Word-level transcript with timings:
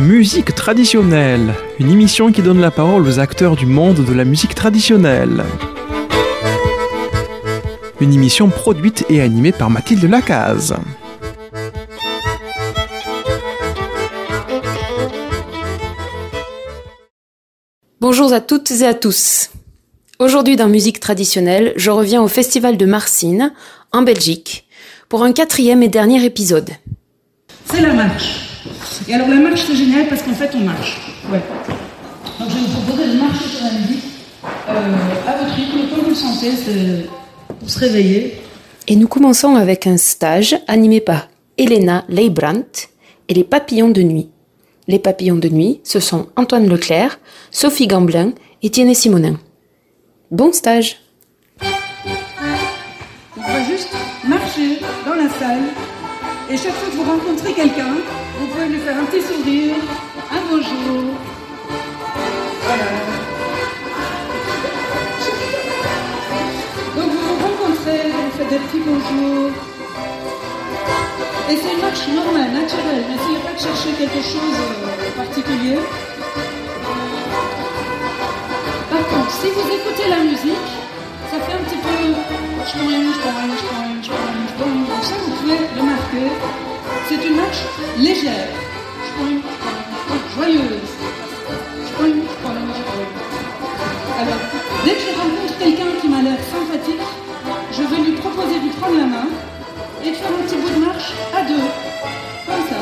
Musique 0.00 0.54
traditionnelle, 0.54 1.52
une 1.78 1.90
émission 1.90 2.32
qui 2.32 2.40
donne 2.40 2.58
la 2.58 2.70
parole 2.70 3.06
aux 3.06 3.18
acteurs 3.18 3.54
du 3.54 3.66
monde 3.66 4.02
de 4.02 4.14
la 4.14 4.24
musique 4.24 4.54
traditionnelle. 4.54 5.44
Une 8.00 8.14
émission 8.14 8.48
produite 8.48 9.04
et 9.10 9.20
animée 9.20 9.52
par 9.52 9.68
Mathilde 9.68 10.04
Lacaze. 10.04 10.74
Bonjour 18.00 18.32
à 18.32 18.40
toutes 18.40 18.70
et 18.70 18.86
à 18.86 18.94
tous. 18.94 19.50
Aujourd'hui 20.18 20.56
dans 20.56 20.68
Musique 20.68 21.00
traditionnelle, 21.00 21.74
je 21.76 21.90
reviens 21.90 22.22
au 22.22 22.28
Festival 22.28 22.78
de 22.78 22.86
Marcine, 22.86 23.52
en 23.92 24.00
Belgique, 24.00 24.66
pour 25.10 25.24
un 25.24 25.32
quatrième 25.34 25.82
et 25.82 25.88
dernier 25.88 26.24
épisode. 26.24 26.70
C'est 27.66 27.82
la 27.82 27.92
marche. 27.92 28.49
Et 29.08 29.14
alors 29.14 29.28
la 29.28 29.36
marche 29.36 29.62
c'est 29.66 29.76
génial 29.76 30.08
parce 30.08 30.22
qu'en 30.22 30.34
fait 30.34 30.50
on 30.54 30.60
marche. 30.60 30.98
Ouais. 31.30 31.40
Donc 32.38 32.48
je 32.50 32.54
vais 32.54 32.60
vous 32.60 32.80
proposer 32.80 33.08
de 33.08 33.18
marcher 33.18 33.48
sur 33.48 33.64
la 33.64 33.72
musique 33.72 34.04
euh, 34.68 35.28
à 35.28 35.36
votre 35.36 35.54
rythme, 35.54 35.88
comme 35.90 36.04
vous 36.04 36.10
le 36.10 36.14
sentez, 36.14 36.50
pour 37.58 37.68
se 37.70 37.78
réveiller. 37.78 38.40
Et 38.88 38.96
nous 38.96 39.08
commençons 39.08 39.56
avec 39.56 39.86
un 39.86 39.96
stage 39.96 40.56
animé 40.66 41.00
par 41.00 41.28
Elena 41.58 42.04
Leibrandt 42.08 42.88
et 43.28 43.34
les 43.34 43.44
papillons 43.44 43.90
de 43.90 44.02
nuit. 44.02 44.30
Les 44.88 44.98
papillons 44.98 45.36
de 45.36 45.48
nuit, 45.48 45.80
ce 45.84 46.00
sont 46.00 46.28
Antoine 46.36 46.68
Leclerc, 46.68 47.20
Sophie 47.50 47.86
Gamblin 47.86 48.32
et 48.62 48.70
Tiene 48.70 48.94
Simonin. 48.94 49.38
Bon 50.30 50.52
stage 50.52 50.96
Vous 51.60 53.42
pouvez 53.42 53.64
juste 53.64 53.94
marcher 54.26 54.80
dans 55.04 55.14
la 55.14 55.28
salle 55.28 55.62
et 56.50 56.56
chaque 56.56 56.72
fois 56.72 56.88
que 56.90 56.96
vous 56.96 57.04
rencontrez 57.04 57.52
quelqu'un, 57.52 57.94
vous 58.40 58.46
pouvez 58.46 58.68
lui 58.68 58.78
faire 58.78 58.96
un 58.98 59.04
petit 59.04 59.20
sourire, 59.20 59.76
un 60.32 60.40
bonjour. 60.50 61.12
Voilà. 62.64 62.88
Donc 66.96 67.08
vous 67.12 67.24
vous 67.28 67.36
rencontrez, 67.44 68.00
vous 68.08 68.32
faites 68.38 68.48
des 68.48 68.58
petits 68.64 68.80
bonjours. 68.80 69.50
Et 71.50 71.56
c'est 71.56 71.72
une 71.74 71.82
marche 71.82 72.08
normale, 72.08 72.52
naturelle. 72.52 73.04
N'essayez 73.10 73.40
pas 73.44 73.52
de 73.52 73.60
chercher 73.60 73.92
quelque 73.98 74.22
chose 74.22 74.58
de 75.04 75.10
particulier. 75.20 75.78
Par 78.90 79.04
contre, 79.10 79.32
si 79.32 79.48
vous 79.50 79.68
écoutez 79.68 80.08
la 80.08 80.20
musique, 80.24 80.70
ça 81.30 81.36
fait 81.44 81.52
un 81.52 81.62
petit 81.64 81.80
peu 81.84 81.96
ch'poing, 82.64 83.12
ch'poing. 83.20 84.30
Donc 84.58 85.04
ça, 85.04 85.14
vous 85.26 85.32
pouvez 85.32 85.58
le 85.76 85.82
marquer. 85.82 86.30
C'est 87.10 87.26
une 87.26 87.34
marche 87.34 87.64
légère. 87.98 88.46
Joyeuse. 90.36 90.92
Alors, 94.20 94.42
dès 94.84 94.92
que 94.92 95.00
je 95.00 95.18
rencontre 95.18 95.58
quelqu'un 95.58 95.90
qui 96.00 96.06
m'a 96.06 96.22
l'air 96.22 96.38
sympathique, 96.38 97.02
je 97.72 97.82
vais 97.82 98.02
lui 98.04 98.12
proposer 98.12 98.60
de 98.60 98.68
prendre 98.78 98.96
la 98.96 99.06
main 99.06 99.26
et 100.04 100.10
de 100.10 100.14
faire 100.14 100.28
un 100.28 100.42
petit 100.46 100.54
bout 100.54 100.70
de 100.70 100.86
marche 100.86 101.12
à 101.34 101.42
deux. 101.42 101.66
Comme 102.46 102.64
ça. 102.70 102.78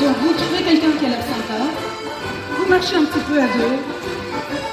Donc 0.00 0.16
vous 0.22 0.32
trouvez 0.34 0.64
quelqu'un 0.64 0.98
qui 0.98 1.06
a 1.06 1.08
l'air 1.10 1.22
sympa, 1.22 1.62
vous 2.58 2.68
marchez 2.68 2.96
un 2.96 3.04
petit 3.04 3.24
peu 3.30 3.38
à 3.38 3.46
deux. 3.46 3.76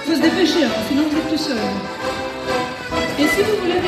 Faut 0.05 0.16
se 0.16 0.19
dépêcher, 0.19 0.64
hein, 0.64 0.81
sinon 0.89 1.03
vous 1.11 1.16
êtes 1.16 1.30
tout 1.30 1.38
seul. 1.38 1.58
Et 3.19 3.27
si 3.27 3.44
vous 3.44 3.61
voulez 3.61 3.80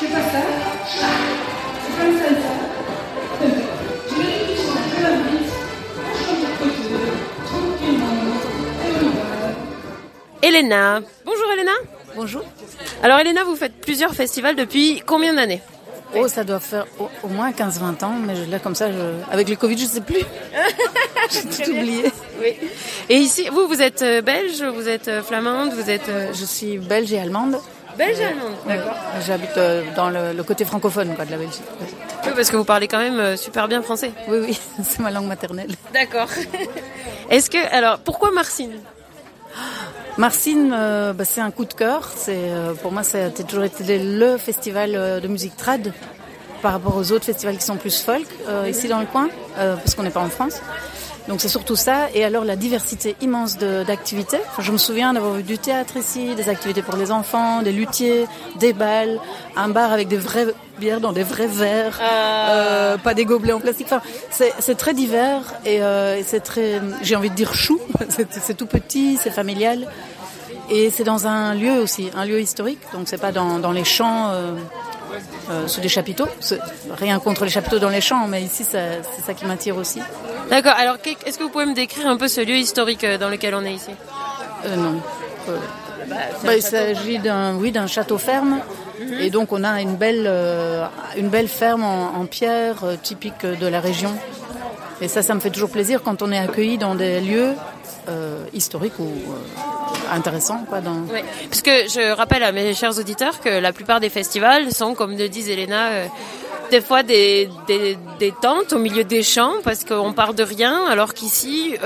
Je 0.00 0.06
fais 0.06 0.12
pas 0.12 0.20
ça. 0.20 0.38
C'est 0.86 2.04
comme 2.04 2.18
ça, 2.18 2.28
ça. 2.28 2.34
Je 3.40 4.14
vais 4.14 4.22
aller 4.22 4.54
doucement, 4.54 4.80
je 4.88 4.94
fais 4.94 5.02
la 5.02 5.10
brise. 5.16 5.52
Je 5.96 6.24
change 6.24 6.40
de 6.40 6.46
côté. 6.58 6.82
Tranquillement. 7.46 8.14
Et 8.82 8.90
on 8.90 9.06
y 9.06 9.12
va. 9.12 10.48
Elena. 10.48 11.00
Bonjour 11.24 11.46
Elena. 11.56 11.72
Bonjour. 12.16 12.42
Alors 13.02 13.18
Elena, 13.18 13.44
vous 13.44 13.56
faites 13.56 13.74
plusieurs 13.80 14.14
festivals 14.14 14.56
depuis 14.56 15.02
combien 15.06 15.34
d'années? 15.34 15.62
Oh, 16.16 16.28
ça 16.28 16.44
doit 16.44 16.60
faire 16.60 16.86
au, 17.00 17.08
au 17.24 17.28
moins 17.28 17.50
15-20 17.50 18.04
ans, 18.04 18.14
mais 18.24 18.36
je- 18.36 18.48
là, 18.48 18.60
comme 18.60 18.76
ça, 18.76 18.88
je- 18.92 19.32
avec 19.32 19.48
le 19.48 19.56
Covid, 19.56 19.76
je 19.76 19.86
sais 19.86 20.00
plus. 20.00 20.20
J'ai 21.30 21.42
tout 21.42 21.70
oublié. 21.72 22.04
Oui. 22.40 22.52
Et 23.08 23.16
ici, 23.16 23.48
vous, 23.50 23.66
vous 23.66 23.82
êtes 23.82 24.02
euh, 24.02 24.22
belge, 24.22 24.62
vous 24.62 24.88
êtes 24.88 25.08
euh, 25.08 25.22
flamande, 25.22 25.72
vous 25.72 25.90
êtes 25.90 26.08
euh, 26.08 26.28
Je 26.32 26.44
suis 26.44 26.78
belge 26.78 27.12
et 27.12 27.18
allemande. 27.18 27.58
Belge 27.96 28.20
allemande. 28.20 28.52
D'accord. 28.66 28.94
J'habite 29.26 29.56
euh, 29.56 29.82
dans 29.96 30.10
le, 30.10 30.32
le 30.32 30.42
côté 30.42 30.64
francophone 30.64 31.14
quoi, 31.14 31.24
de 31.24 31.30
la 31.30 31.36
Belgique. 31.36 31.62
Oui, 32.24 32.32
parce 32.34 32.50
que 32.50 32.56
vous 32.56 32.64
parlez 32.64 32.88
quand 32.88 32.98
même 32.98 33.18
euh, 33.18 33.36
super 33.36 33.68
bien 33.68 33.82
français. 33.82 34.12
Oui, 34.28 34.38
oui, 34.40 34.60
c'est 34.84 35.00
ma 35.00 35.10
langue 35.10 35.26
maternelle. 35.26 35.74
D'accord. 35.92 36.28
Est-ce 37.30 37.50
que 37.50 37.58
alors 37.74 37.98
pourquoi 37.98 38.30
Marcine? 38.32 38.80
Marcine, 40.16 40.72
euh, 40.72 41.12
bah, 41.12 41.24
c'est 41.24 41.40
un 41.40 41.50
coup 41.50 41.64
de 41.64 41.74
cœur. 41.74 42.08
C'est 42.14 42.36
euh, 42.36 42.74
pour 42.74 42.92
moi, 42.92 43.02
ça 43.02 43.26
a 43.26 43.30
toujours 43.30 43.64
été 43.64 43.98
le 43.98 44.36
festival 44.36 45.20
de 45.20 45.28
musique 45.28 45.56
trad 45.56 45.92
par 46.62 46.72
rapport 46.72 46.96
aux 46.96 47.12
autres 47.12 47.24
festivals 47.24 47.58
qui 47.58 47.64
sont 47.64 47.76
plus 47.76 48.00
folk 48.00 48.26
euh, 48.48 48.68
ici 48.68 48.88
dans 48.88 49.00
le 49.00 49.06
coin, 49.06 49.28
parce 49.56 49.94
qu'on 49.94 50.02
n'est 50.02 50.10
pas 50.10 50.22
en 50.22 50.30
France. 50.30 50.62
Donc 51.28 51.40
c'est 51.40 51.48
surtout 51.48 51.76
ça. 51.76 52.08
Et 52.14 52.22
alors 52.24 52.44
la 52.44 52.54
diversité 52.56 53.16
immense 53.22 53.56
de- 53.56 53.82
d'activités. 53.84 54.38
Enfin, 54.50 54.62
je 54.62 54.72
me 54.72 54.76
souviens 54.78 55.14
d'avoir 55.14 55.32
vu 55.34 55.42
du 55.42 55.56
théâtre 55.58 55.96
ici, 55.96 56.34
des 56.34 56.48
activités 56.50 56.82
pour 56.82 56.96
les 56.96 57.10
enfants, 57.10 57.62
des 57.62 57.72
luthiers, 57.72 58.26
des 58.58 58.72
balles, 58.74 59.18
un 59.56 59.68
bar 59.68 59.90
avec 59.92 60.08
des 60.08 60.18
vraies 60.18 60.48
bières 60.78 61.00
dans 61.00 61.12
des 61.12 61.22
vrais 61.22 61.46
verres, 61.46 61.98
euh, 62.02 62.98
pas 62.98 63.14
des 63.14 63.24
gobelets 63.24 63.52
en 63.54 63.60
plastique. 63.60 63.86
Enfin, 63.90 64.02
c'est 64.30 64.52
c'est 64.58 64.74
très 64.76 64.92
divers 64.92 65.42
et, 65.64 65.82
euh, 65.82 66.18
et 66.18 66.22
c'est 66.24 66.40
très, 66.40 66.80
j'ai 67.02 67.16
envie 67.16 67.30
de 67.30 67.34
dire 67.36 67.54
chou. 67.54 67.80
c'est 68.10 68.30
c'est 68.32 68.54
tout 68.54 68.66
petit, 68.66 69.16
c'est 69.16 69.30
familial. 69.30 69.86
Et 70.70 70.90
c'est 70.90 71.04
dans 71.04 71.26
un 71.26 71.54
lieu 71.54 71.78
aussi, 71.80 72.10
un 72.16 72.24
lieu 72.24 72.40
historique. 72.40 72.80
Donc 72.92 73.02
c'est 73.06 73.20
pas 73.20 73.32
dans, 73.32 73.58
dans 73.58 73.72
les 73.72 73.84
champs, 73.84 74.30
euh, 75.50 75.68
sous 75.68 75.80
des 75.80 75.88
chapiteaux. 75.88 76.28
C'est 76.40 76.58
Rien 76.90 77.18
contre 77.18 77.44
les 77.44 77.50
chapiteaux 77.50 77.78
dans 77.78 77.88
les 77.88 78.00
champs, 78.00 78.26
mais 78.28 78.42
ici 78.42 78.64
c'est 78.64 79.02
ça 79.24 79.34
qui 79.34 79.44
m'attire 79.46 79.76
aussi. 79.76 80.00
D'accord. 80.50 80.74
Alors 80.76 80.96
est-ce 81.26 81.38
que 81.38 81.42
vous 81.44 81.50
pouvez 81.50 81.66
me 81.66 81.74
décrire 81.74 82.06
un 82.06 82.16
peu 82.16 82.28
ce 82.28 82.40
lieu 82.40 82.56
historique 82.56 83.04
euh, 83.04 83.18
dans 83.18 83.28
lequel 83.28 83.54
on 83.54 83.64
est 83.64 83.74
ici? 83.74 83.90
Euh, 84.66 84.76
non. 84.76 85.00
Euh, 85.48 85.58
bah, 86.44 86.54
il 86.56 86.62
s'agit 86.62 87.18
d'un 87.18 87.56
oui 87.56 87.72
d'un 87.72 87.86
château 87.86 88.18
ferme 88.18 88.60
et 89.18 89.30
donc 89.30 89.52
on 89.52 89.64
a 89.64 89.80
une 89.80 89.96
belle 89.96 90.30
une 91.16 91.28
belle 91.28 91.48
ferme 91.48 91.82
en, 91.82 92.16
en 92.16 92.26
pierre 92.26 92.84
typique 93.02 93.46
de 93.46 93.66
la 93.66 93.80
région 93.80 94.14
et 95.00 95.08
ça 95.08 95.22
ça 95.22 95.34
me 95.34 95.40
fait 95.40 95.50
toujours 95.50 95.70
plaisir 95.70 96.02
quand 96.02 96.20
on 96.20 96.30
est 96.30 96.38
accueilli 96.38 96.76
dans 96.76 96.94
des 96.94 97.20
lieux 97.20 97.54
euh, 98.08 98.44
historiques 98.52 98.98
ou 98.98 99.04
euh, 99.04 100.12
intéressants 100.12 100.64
quoi 100.68 100.80
Oui. 101.12 101.20
Puisque 101.50 101.68
je 101.68 102.12
rappelle 102.12 102.42
à 102.42 102.52
mes 102.52 102.74
chers 102.74 102.98
auditeurs 102.98 103.40
que 103.40 103.48
la 103.48 103.72
plupart 103.72 104.00
des 104.00 104.10
festivals 104.10 104.72
sont, 104.72 104.94
comme 104.94 105.16
le 105.16 105.28
disent 105.28 105.48
Elena, 105.48 105.88
euh, 105.88 106.06
des 106.70 106.80
fois 106.80 107.02
des, 107.02 107.48
tentes 108.42 108.72
au 108.72 108.78
milieu 108.78 109.04
des 109.04 109.22
champs 109.22 109.54
parce 109.64 109.84
qu'on 109.84 110.12
part 110.12 110.34
de 110.34 110.42
rien, 110.42 110.84
alors 110.86 111.14
qu'ici 111.14 111.76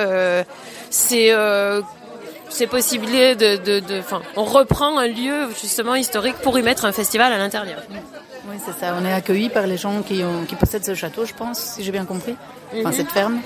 c'est 0.91 2.67
possible 2.67 3.07
de, 3.07 3.57
de, 3.57 3.81
de, 3.81 4.03
on 4.37 4.45
reprend 4.45 4.99
un 4.99 5.07
lieu 5.07 5.49
justement 5.61 5.95
historique 5.95 6.37
pour 6.37 6.59
y 6.59 6.63
mettre 6.63 6.85
un 6.85 6.93
festival 6.93 7.33
à 7.33 7.39
l'intérieur. 7.39 7.81
Oui 8.51 8.57
c'est 8.65 8.79
ça 8.79 8.95
on 9.01 9.05
est 9.05 9.13
accueilli 9.13 9.49
par 9.49 9.67
les 9.67 9.77
gens 9.77 10.03
qui 10.03 10.23
ont 10.25 10.45
qui 10.45 10.55
possèdent 10.55 10.85
ce 10.85 10.95
château 10.95 11.25
je 11.25 11.35
pense 11.35 11.59
si 11.59 11.83
j'ai 11.83 11.93
bien 11.93 12.05
compris 12.05 12.35
enfin 12.81 12.93
cette 12.93 13.11
ferme 13.11 13.41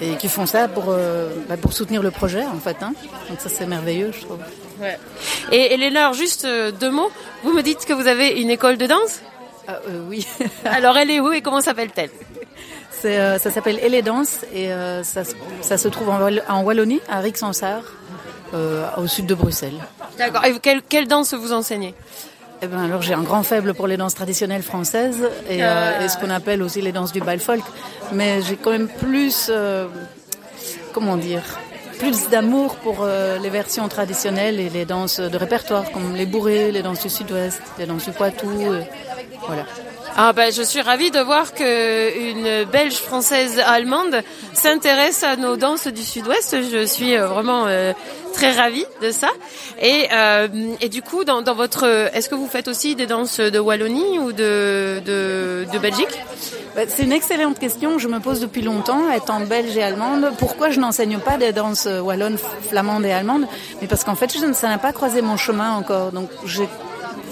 et 0.00 0.16
qui 0.16 0.28
font 0.28 0.46
ça 0.46 0.68
pour 0.68 0.86
euh, 0.88 1.30
bah, 1.48 1.56
pour 1.56 1.72
soutenir 1.72 2.02
le 2.02 2.10
projet 2.10 2.44
en 2.44 2.58
fait 2.58 2.76
hein. 2.82 2.92
donc 3.28 3.40
ça 3.40 3.48
c'est 3.48 3.66
merveilleux 3.66 4.12
je 4.12 4.20
trouve 4.24 4.38
Et 5.52 5.74
Elena, 5.74 6.00
alors 6.00 6.14
juste 6.14 6.46
euh, 6.46 6.70
deux 6.72 6.90
mots. 6.90 7.10
Vous 7.44 7.52
me 7.52 7.62
dites 7.62 7.84
que 7.84 7.92
vous 7.92 8.06
avez 8.06 8.40
une 8.40 8.48
école 8.48 8.78
de 8.78 8.86
danse? 8.86 9.20
Ah, 9.68 9.72
euh, 9.88 10.00
oui 10.08 10.26
Alors 10.64 10.96
elle 10.96 11.10
est 11.10 11.20
où 11.20 11.30
et 11.32 11.42
comment 11.42 11.60
s'appelle-t-elle? 11.60 12.08
Euh, 13.04 13.38
ça 13.38 13.50
s'appelle 13.50 13.78
Elédance 13.78 14.38
et 14.54 14.72
euh, 14.72 15.02
ça, 15.04 15.24
se- 15.24 15.34
ça 15.60 15.76
se 15.76 15.88
trouve 15.88 16.08
en, 16.08 16.18
Wall- 16.18 16.42
en 16.48 16.62
Wallonie, 16.62 17.00
à 17.10 17.20
Rixensart, 17.20 17.82
euh, 18.54 18.86
au 18.96 19.06
sud 19.06 19.26
de 19.26 19.34
Bruxelles. 19.34 19.80
D'accord. 20.16 20.44
Et 20.46 20.58
quelle, 20.60 20.80
quelle 20.82 21.06
danse 21.08 21.34
vous 21.34 21.52
enseignez? 21.52 21.94
Eh 22.62 22.66
ben, 22.66 22.78
alors 22.84 23.00
j'ai 23.00 23.14
un 23.14 23.22
grand 23.22 23.42
faible 23.42 23.72
pour 23.72 23.86
les 23.86 23.96
danses 23.96 24.14
traditionnelles 24.14 24.62
françaises 24.62 25.28
et, 25.48 25.64
euh, 25.64 26.04
et 26.04 26.08
ce 26.08 26.18
qu'on 26.18 26.28
appelle 26.30 26.62
aussi 26.62 26.82
les 26.82 26.92
danses 26.92 27.12
du 27.12 27.20
bal 27.20 27.40
folk, 27.40 27.62
mais 28.12 28.42
j'ai 28.42 28.56
quand 28.56 28.70
même 28.70 28.88
plus, 28.88 29.48
euh, 29.48 29.86
comment 30.92 31.16
dire, 31.16 31.42
plus 31.98 32.28
d'amour 32.28 32.76
pour 32.76 32.98
euh, 33.00 33.38
les 33.38 33.50
versions 33.50 33.88
traditionnelles 33.88 34.60
et 34.60 34.68
les 34.68 34.84
danses 34.84 35.20
de 35.20 35.36
répertoire 35.36 35.90
comme 35.90 36.14
les 36.14 36.26
bourrées, 36.26 36.70
les 36.70 36.82
danses 36.82 37.02
du 37.02 37.08
sud-ouest, 37.08 37.62
les 37.78 37.86
danses 37.86 38.04
du 38.06 38.12
Poitou, 38.12 38.50
euh, 38.50 38.82
voilà. 39.46 39.64
Ah 40.16 40.32
bah, 40.32 40.50
je 40.50 40.62
suis 40.62 40.80
ravie 40.82 41.10
de 41.10 41.20
voir 41.20 41.54
que 41.54 42.30
une 42.30 42.64
Belge 42.64 42.96
française 42.96 43.58
allemande 43.64 44.22
s'intéresse 44.52 45.22
à 45.22 45.36
nos 45.36 45.56
danses 45.56 45.86
du 45.86 46.02
Sud-Ouest. 46.02 46.56
Je 46.70 46.84
suis 46.84 47.16
euh, 47.16 47.26
vraiment 47.26 47.66
euh, 47.66 47.92
très 48.34 48.52
ravie 48.52 48.84
de 49.00 49.12
ça. 49.12 49.28
Et, 49.80 50.08
euh, 50.12 50.48
et 50.80 50.88
du 50.88 51.00
coup, 51.00 51.24
dans, 51.24 51.42
dans 51.42 51.54
votre, 51.54 51.84
est-ce 52.12 52.28
que 52.28 52.34
vous 52.34 52.48
faites 52.48 52.68
aussi 52.68 52.96
des 52.96 53.06
danses 53.06 53.40
de 53.40 53.58
Wallonie 53.58 54.18
ou 54.18 54.32
de, 54.32 55.00
de, 55.06 55.64
de 55.72 55.78
Belgique? 55.78 56.18
Bah, 56.74 56.82
C'est 56.86 57.04
une 57.04 57.12
excellente 57.12 57.58
question. 57.58 57.98
Je 57.98 58.08
me 58.08 58.18
pose 58.18 58.40
depuis 58.40 58.62
longtemps, 58.62 59.10
étant 59.12 59.40
belge 59.40 59.74
et 59.76 59.82
allemande. 59.82 60.32
Pourquoi 60.38 60.70
je 60.70 60.80
n'enseigne 60.80 61.18
pas 61.18 61.38
des 61.38 61.52
danses 61.52 61.86
wallonnes, 61.86 62.38
flamandes 62.68 63.06
et 63.06 63.12
allemandes? 63.12 63.46
Mais 63.80 63.86
parce 63.86 64.04
qu'en 64.04 64.16
fait, 64.16 64.36
je 64.36 64.44
ne, 64.44 64.52
ça 64.52 64.68
n'a 64.68 64.78
pas 64.78 64.92
croisé 64.92 65.22
mon 65.22 65.36
chemin 65.36 65.72
encore. 65.72 66.12
Donc, 66.12 66.28
j'ai 66.44 66.68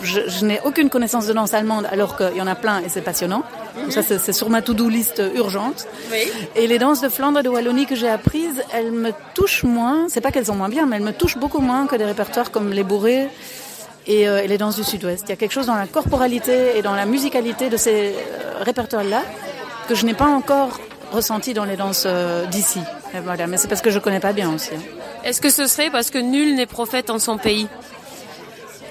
je, 0.02 0.20
je 0.28 0.44
n'ai 0.44 0.60
aucune 0.64 0.90
connaissance 0.90 1.26
de 1.26 1.32
danse 1.32 1.54
allemande 1.54 1.86
alors 1.90 2.16
qu'il 2.16 2.36
y 2.36 2.40
en 2.42 2.46
a 2.46 2.54
plein 2.54 2.80
et 2.80 2.88
c'est 2.88 3.00
passionnant. 3.00 3.42
Ça, 3.90 4.02
c'est 4.02 4.32
sur 4.32 4.50
ma 4.50 4.60
to-do 4.60 4.88
list 4.88 5.22
urgente. 5.34 5.86
Oui. 6.10 6.30
Et 6.56 6.66
les 6.66 6.78
danses 6.78 7.00
de 7.00 7.08
Flandre 7.08 7.38
et 7.40 7.42
de 7.42 7.48
Wallonie 7.48 7.86
que 7.86 7.94
j'ai 7.94 8.08
apprises, 8.08 8.62
elles 8.72 8.90
me 8.90 9.12
touchent 9.34 9.62
moins. 9.62 10.06
C'est 10.08 10.20
pas 10.20 10.30
qu'elles 10.32 10.46
sont 10.46 10.56
moins 10.56 10.68
bien, 10.68 10.84
mais 10.86 10.96
elles 10.96 11.02
me 11.02 11.12
touchent 11.12 11.38
beaucoup 11.38 11.60
moins 11.60 11.86
que 11.86 11.94
des 11.96 12.04
répertoires 12.04 12.50
comme 12.50 12.70
les 12.72 12.82
bourrées 12.82 13.28
et, 14.06 14.28
euh, 14.28 14.42
et 14.42 14.48
les 14.48 14.58
danses 14.58 14.76
du 14.76 14.84
Sud-Ouest. 14.84 15.24
Il 15.26 15.30
y 15.30 15.32
a 15.32 15.36
quelque 15.36 15.52
chose 15.52 15.66
dans 15.66 15.74
la 15.76 15.86
corporalité 15.86 16.76
et 16.76 16.82
dans 16.82 16.94
la 16.94 17.06
musicalité 17.06 17.68
de 17.68 17.76
ces 17.76 18.14
euh, 18.16 18.62
répertoires-là 18.62 19.22
que 19.88 19.94
je 19.94 20.04
n'ai 20.04 20.14
pas 20.14 20.26
encore 20.26 20.80
ressenti 21.12 21.54
dans 21.54 21.64
les 21.64 21.76
danses 21.76 22.04
euh, 22.06 22.44
d'ici. 22.46 22.80
Voilà, 23.24 23.46
mais 23.46 23.56
c'est 23.56 23.68
parce 23.68 23.80
que 23.80 23.90
je 23.90 23.98
connais 23.98 24.20
pas 24.20 24.32
bien 24.32 24.52
aussi. 24.52 24.74
hein. 24.74 24.80
Est-ce 25.24 25.40
que 25.40 25.50
ce 25.50 25.66
serait 25.66 25.90
parce 25.90 26.10
que 26.10 26.18
nul 26.18 26.54
n'est 26.56 26.66
prophète 26.66 27.10
en 27.10 27.18
son 27.18 27.38
pays? 27.38 27.68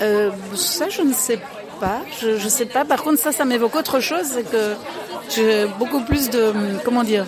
Euh, 0.02 0.32
ça, 0.56 0.90
je 0.90 1.02
ne 1.02 1.14
sais 1.14 1.40
pas. 1.80 2.02
Je, 2.22 2.38
je 2.38 2.48
sais 2.48 2.66
pas. 2.66 2.86
Par 2.86 3.04
contre, 3.04 3.20
ça, 3.20 3.32
ça 3.32 3.46
m'évoque 3.46 3.76
autre 3.76 4.00
chose, 4.00 4.24
c'est 4.26 4.50
que 4.50 4.74
j'ai 5.30 5.66
beaucoup 5.80 6.02
plus 6.02 6.30
de, 6.30 6.54
comment 6.84 7.04
dire, 7.04 7.26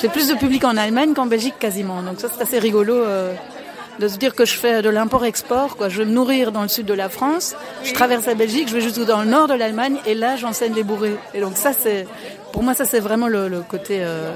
j'ai 0.00 0.08
plus 0.08 0.28
de 0.28 0.34
public 0.34 0.64
en 0.64 0.76
Allemagne 0.76 1.14
qu'en 1.14 1.26
Belgique 1.26 1.58
quasiment. 1.58 2.02
Donc 2.02 2.20
ça, 2.20 2.28
c'est 2.32 2.42
assez 2.42 2.58
rigolo 2.58 2.94
euh, 2.94 3.32
de 3.98 4.06
se 4.08 4.16
dire 4.16 4.34
que 4.34 4.44
je 4.44 4.54
fais 4.54 4.82
de 4.82 4.88
l'import-export. 4.88 5.76
Quoi, 5.76 5.88
je 5.88 5.98
vais 5.98 6.04
me 6.04 6.12
nourrir 6.12 6.52
dans 6.52 6.62
le 6.62 6.68
sud 6.68 6.86
de 6.86 6.94
la 6.94 7.08
France, 7.08 7.56
je 7.82 7.92
traverse 7.92 8.26
la 8.26 8.34
Belgique, 8.34 8.68
je 8.68 8.74
vais 8.74 8.80
jusqu'au 8.80 9.04
dans 9.04 9.22
le 9.22 9.28
nord 9.28 9.48
de 9.48 9.54
l'Allemagne, 9.54 9.96
et 10.06 10.14
là, 10.14 10.36
j'enseigne 10.36 10.74
les 10.74 10.84
bourrées. 10.84 11.16
Et 11.34 11.40
donc 11.40 11.56
ça, 11.56 11.72
c'est, 11.72 12.06
pour 12.52 12.62
moi, 12.62 12.74
ça, 12.74 12.84
c'est 12.84 13.00
vraiment 13.00 13.26
le, 13.28 13.48
le 13.48 13.60
côté 13.62 13.98
euh, 14.02 14.32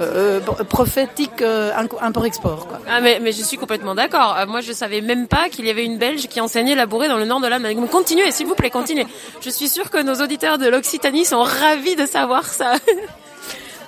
euh, 0.00 0.40
prophétique 0.68 1.40
euh, 1.40 1.70
import-export. 2.00 2.66
Quoi. 2.66 2.80
Ah 2.88 3.00
mais, 3.00 3.20
mais 3.22 3.32
je 3.32 3.42
suis 3.42 3.56
complètement 3.56 3.94
d'accord. 3.94 4.36
Euh, 4.36 4.46
moi 4.46 4.60
je 4.60 4.72
savais 4.72 5.00
même 5.00 5.28
pas 5.28 5.48
qu'il 5.48 5.66
y 5.66 5.70
avait 5.70 5.84
une 5.84 5.98
Belge 5.98 6.26
qui 6.26 6.40
enseignait 6.40 6.74
la 6.74 6.86
bourrée 6.86 7.08
dans 7.08 7.16
le 7.16 7.24
nord 7.24 7.40
de. 7.40 7.74
Donc, 7.74 7.90
Continuez 7.90 8.30
s'il 8.32 8.46
vous 8.46 8.56
plaît, 8.56 8.70
continuez. 8.70 9.06
Je 9.40 9.50
suis 9.50 9.68
sûre 9.68 9.90
que 9.90 10.02
nos 10.02 10.14
auditeurs 10.14 10.58
de 10.58 10.66
l'Occitanie 10.66 11.24
sont 11.24 11.42
ravis 11.42 11.94
de 11.94 12.06
savoir 12.06 12.44
ça. 12.46 12.74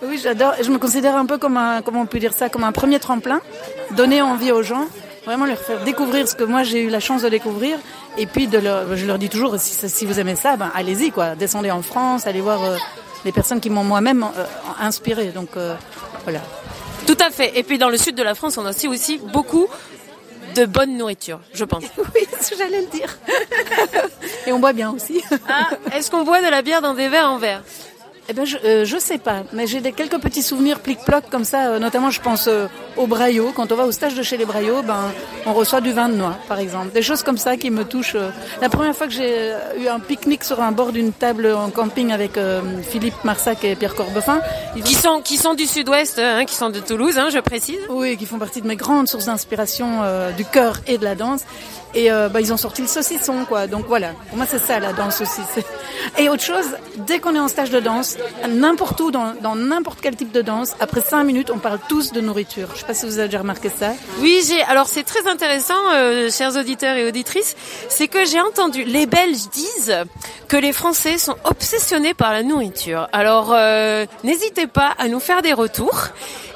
Oui, 0.03 0.21
j'adore. 0.23 0.53
Je 0.63 0.71
me 0.71 0.79
considère 0.79 1.17
un 1.17 1.27
peu 1.27 1.39
comme 1.39 1.57
un, 1.57 1.81
comment 1.81 2.03
on 2.03 2.07
peut 2.07 2.19
dire 2.19 2.35
ça, 2.35 2.51
comme 2.51 2.65
un 2.65 2.73
premier 2.73 2.99
tremplin, 2.99 3.41
donner 3.93 4.21
envie 4.21 4.53
aux 4.53 4.63
gens, 4.63 4.85
vraiment 5.25 5.47
leur 5.47 5.59
faire 5.59 5.83
découvrir 5.85 6.29
ce 6.29 6.35
que 6.35 6.45
moi 6.45 6.65
j'ai 6.65 6.83
eu 6.83 6.91
la 6.91 7.01
chance 7.01 7.23
de 7.23 7.31
découvrir, 7.31 7.79
et 8.19 8.27
puis 8.27 8.47
de 8.47 8.59
leur, 8.59 8.95
je 8.95 9.07
leur 9.07 9.19
dis 9.19 9.31
toujours, 9.31 9.59
si, 9.59 9.89
si 9.89 10.05
vous 10.05 10.21
aimez 10.21 10.37
ça, 10.37 10.57
ben 10.57 10.71
allez-y 10.75 11.11
quoi, 11.11 11.35
descendez 11.35 11.71
en 11.71 11.81
France, 11.81 12.27
allez 12.27 12.43
voir 12.43 12.61
les 13.27 13.33
personnes 13.33 13.61
qui 13.61 13.69
m'ont 13.69 13.85
moi-même 13.85 14.23
euh, 14.23 14.45
inspiré. 14.81 15.27
Donc 15.27 15.51
euh, 15.57 15.75
voilà. 16.25 16.41
Tout 17.07 17.19
à 17.21 17.31
fait. 17.31 17.59
Et 17.59 17.63
puis 17.63 17.77
dans 17.77 17.91
le 17.91 17.99
sud 17.99 18.15
de 18.15 18.23
la 18.23 18.35
France, 18.35 18.57
on 18.57 18.65
a 18.65 18.71
aussi 18.71 18.89
aussi 18.89 19.19
beaucoup 19.19 19.67
de 20.55 20.65
bonne 20.65 20.97
nourriture, 20.97 21.41
je 21.53 21.65
pense. 21.65 21.85
Oui, 22.15 22.27
ce 22.41 22.51
que 22.51 22.57
j'allais 22.57 22.81
le 22.81 22.87
dire. 22.87 23.19
et 24.47 24.53
on 24.53 24.59
boit 24.59 24.73
bien 24.73 24.91
aussi. 24.91 25.23
Ah, 25.49 25.69
est-ce 25.95 26.11
qu'on 26.11 26.25
boit 26.25 26.41
de 26.41 26.49
la 26.49 26.63
bière 26.63 26.81
dans 26.81 26.95
des 26.95 27.09
verres 27.09 27.31
en 27.31 27.39
verre? 27.39 27.63
Eh 28.29 28.33
ben, 28.33 28.45
je, 28.45 28.57
euh, 28.65 28.85
je 28.85 28.99
sais 28.99 29.19
pas, 29.19 29.45
mais 29.53 29.69
j'ai 29.69 29.81
des 29.81 29.93
quelques 29.93 30.19
petits 30.19 30.43
souvenirs 30.43 30.81
plic-ploc 30.81 31.25
comme 31.31 31.45
ça. 31.45 31.69
euh, 31.69 31.79
notamment, 31.79 32.11
je 32.11 32.21
pense 32.21 32.49
euh, 32.49 32.67
au 32.97 33.07
Braillot. 33.07 33.53
Quand 33.55 33.71
on 33.71 33.77
va 33.77 33.85
au 33.87 33.93
stage 33.93 34.17
de 34.17 34.23
chez 34.25 34.37
les 34.37 34.45
Braillot, 34.45 34.83
ben, 34.83 35.13
on 35.47 35.53
reçoit 35.53 35.81
du 35.81 35.93
vin 35.93 36.09
de 36.09 36.15
noix, 36.17 36.37
par 36.49 36.59
exemple. 36.59 36.91
Des 36.93 37.03
choses 37.03 37.23
comme 37.23 37.39
ça 37.39 37.57
qui 37.57 37.71
me 37.71 37.85
touchent. 37.85 38.17
euh. 38.17 38.31
La 38.61 38.69
première 38.69 38.97
fois 38.97 39.07
que 39.07 39.13
j'ai 39.13 39.53
euh, 39.53 39.79
eu 39.81 39.87
un 39.87 40.01
pique-nique 40.01 40.43
sur 40.43 40.61
un 40.61 40.73
bord 40.73 40.91
d'une 40.91 41.13
table 41.13 41.47
en 41.55 41.71
camping 41.71 42.11
avec 42.11 42.37
euh, 42.37 42.63
Philippe 42.83 43.23
Marsac 43.23 43.63
et 43.63 43.77
Pierre 43.77 43.95
Corbefin, 43.95 44.41
ils 44.75 44.83
qui 44.83 44.95
sont 44.95 45.21
qui 45.23 45.37
sont 45.37 45.55
du 45.55 45.67
sud-ouest, 45.67 46.19
hein, 46.19 46.45
qui 46.47 46.57
sont 46.57 46.71
de 46.71 46.81
Toulouse, 46.81 47.19
hein, 47.19 47.29
je 47.33 47.39
précise. 47.39 47.79
oui, 47.91 48.17
qui 48.17 48.27
font 48.27 48.39
partie 48.39 48.61
de 48.61 48.67
mes 48.67 48.77
grandes 48.77 49.07
sources 49.07 49.27
d'inspiration 49.27 50.01
euh, 50.03 50.33
du 50.33 50.45
cœur 50.45 50.79
et 50.89 50.99
de 50.99 51.05
la 51.05 51.15
danse. 51.15 51.43
Et 51.95 52.11
euh, 52.11 52.29
bah, 52.29 52.41
ils 52.41 52.53
ont 52.53 52.57
sorti 52.57 52.83
le 52.83 52.89
saucisson, 52.89 53.45
quoi. 53.47 53.67
Donc 53.67 53.87
voilà, 53.87 54.13
pour 54.29 54.37
moi 54.37 54.47
c'est 54.49 54.59
ça 54.59 54.79
la 54.79 54.93
danse 54.93 55.21
aussi. 55.21 55.41
Et 56.19 56.29
autre 56.29 56.43
chose, 56.43 56.67
dès 57.07 57.21
qu'on 57.21 57.35
est 57.35 57.41
en 57.41 57.49
stage 57.49 57.71
de 57.71 57.81
danse, 57.81 58.17
n'importe 58.49 59.01
où, 59.01 59.11
dans 59.11 59.57
n'importe 59.57 60.01
quel 60.03 60.15
type 60.15 60.33
de 60.33 60.43
danse, 60.43 60.75
après 60.81 61.01
cinq 61.01 61.25
minutes, 61.25 61.51
on 61.51 61.59
parle 61.59 61.79
tous 61.89 62.13
de 62.13 62.21
nourriture. 62.21 62.69
Je 62.75 62.81
sais 62.81 62.87
pas 62.87 62.95
si 62.95 63.07
vous 63.07 63.19
avez 63.19 63.29
déjà 63.29 63.39
remarqué 63.39 63.71
ça. 63.71 63.93
Oui, 64.21 64.41
j'ai. 64.47 64.63
Alors 64.65 64.89
c'est 64.89 65.05
très 65.05 65.27
intéressant, 65.27 65.75
euh, 65.95 66.31
chers 66.31 66.57
auditeurs 66.57 66.97
et 66.97 67.07
auditrices, 67.09 67.57
c'est 67.89 68.09
que 68.09 68.25
j'ai 68.25 68.41
entendu 68.41 68.85
les 68.85 69.07
Belges 69.07 69.49
disent 69.53 69.97
que 70.49 70.57
les 70.57 70.73
Français 70.73 71.19
sont 71.19 71.37
obsessionnés 71.45 72.15
par 72.15 72.33
la 72.33 72.43
nourriture. 72.43 73.09
Alors 73.13 73.53
euh, 73.53 74.07
n'hésitez 74.25 74.67
pas 74.67 74.95
à 74.99 75.09
nous 75.09 75.21
faire 75.21 75.43
des 75.43 75.53
retours. 75.53 76.09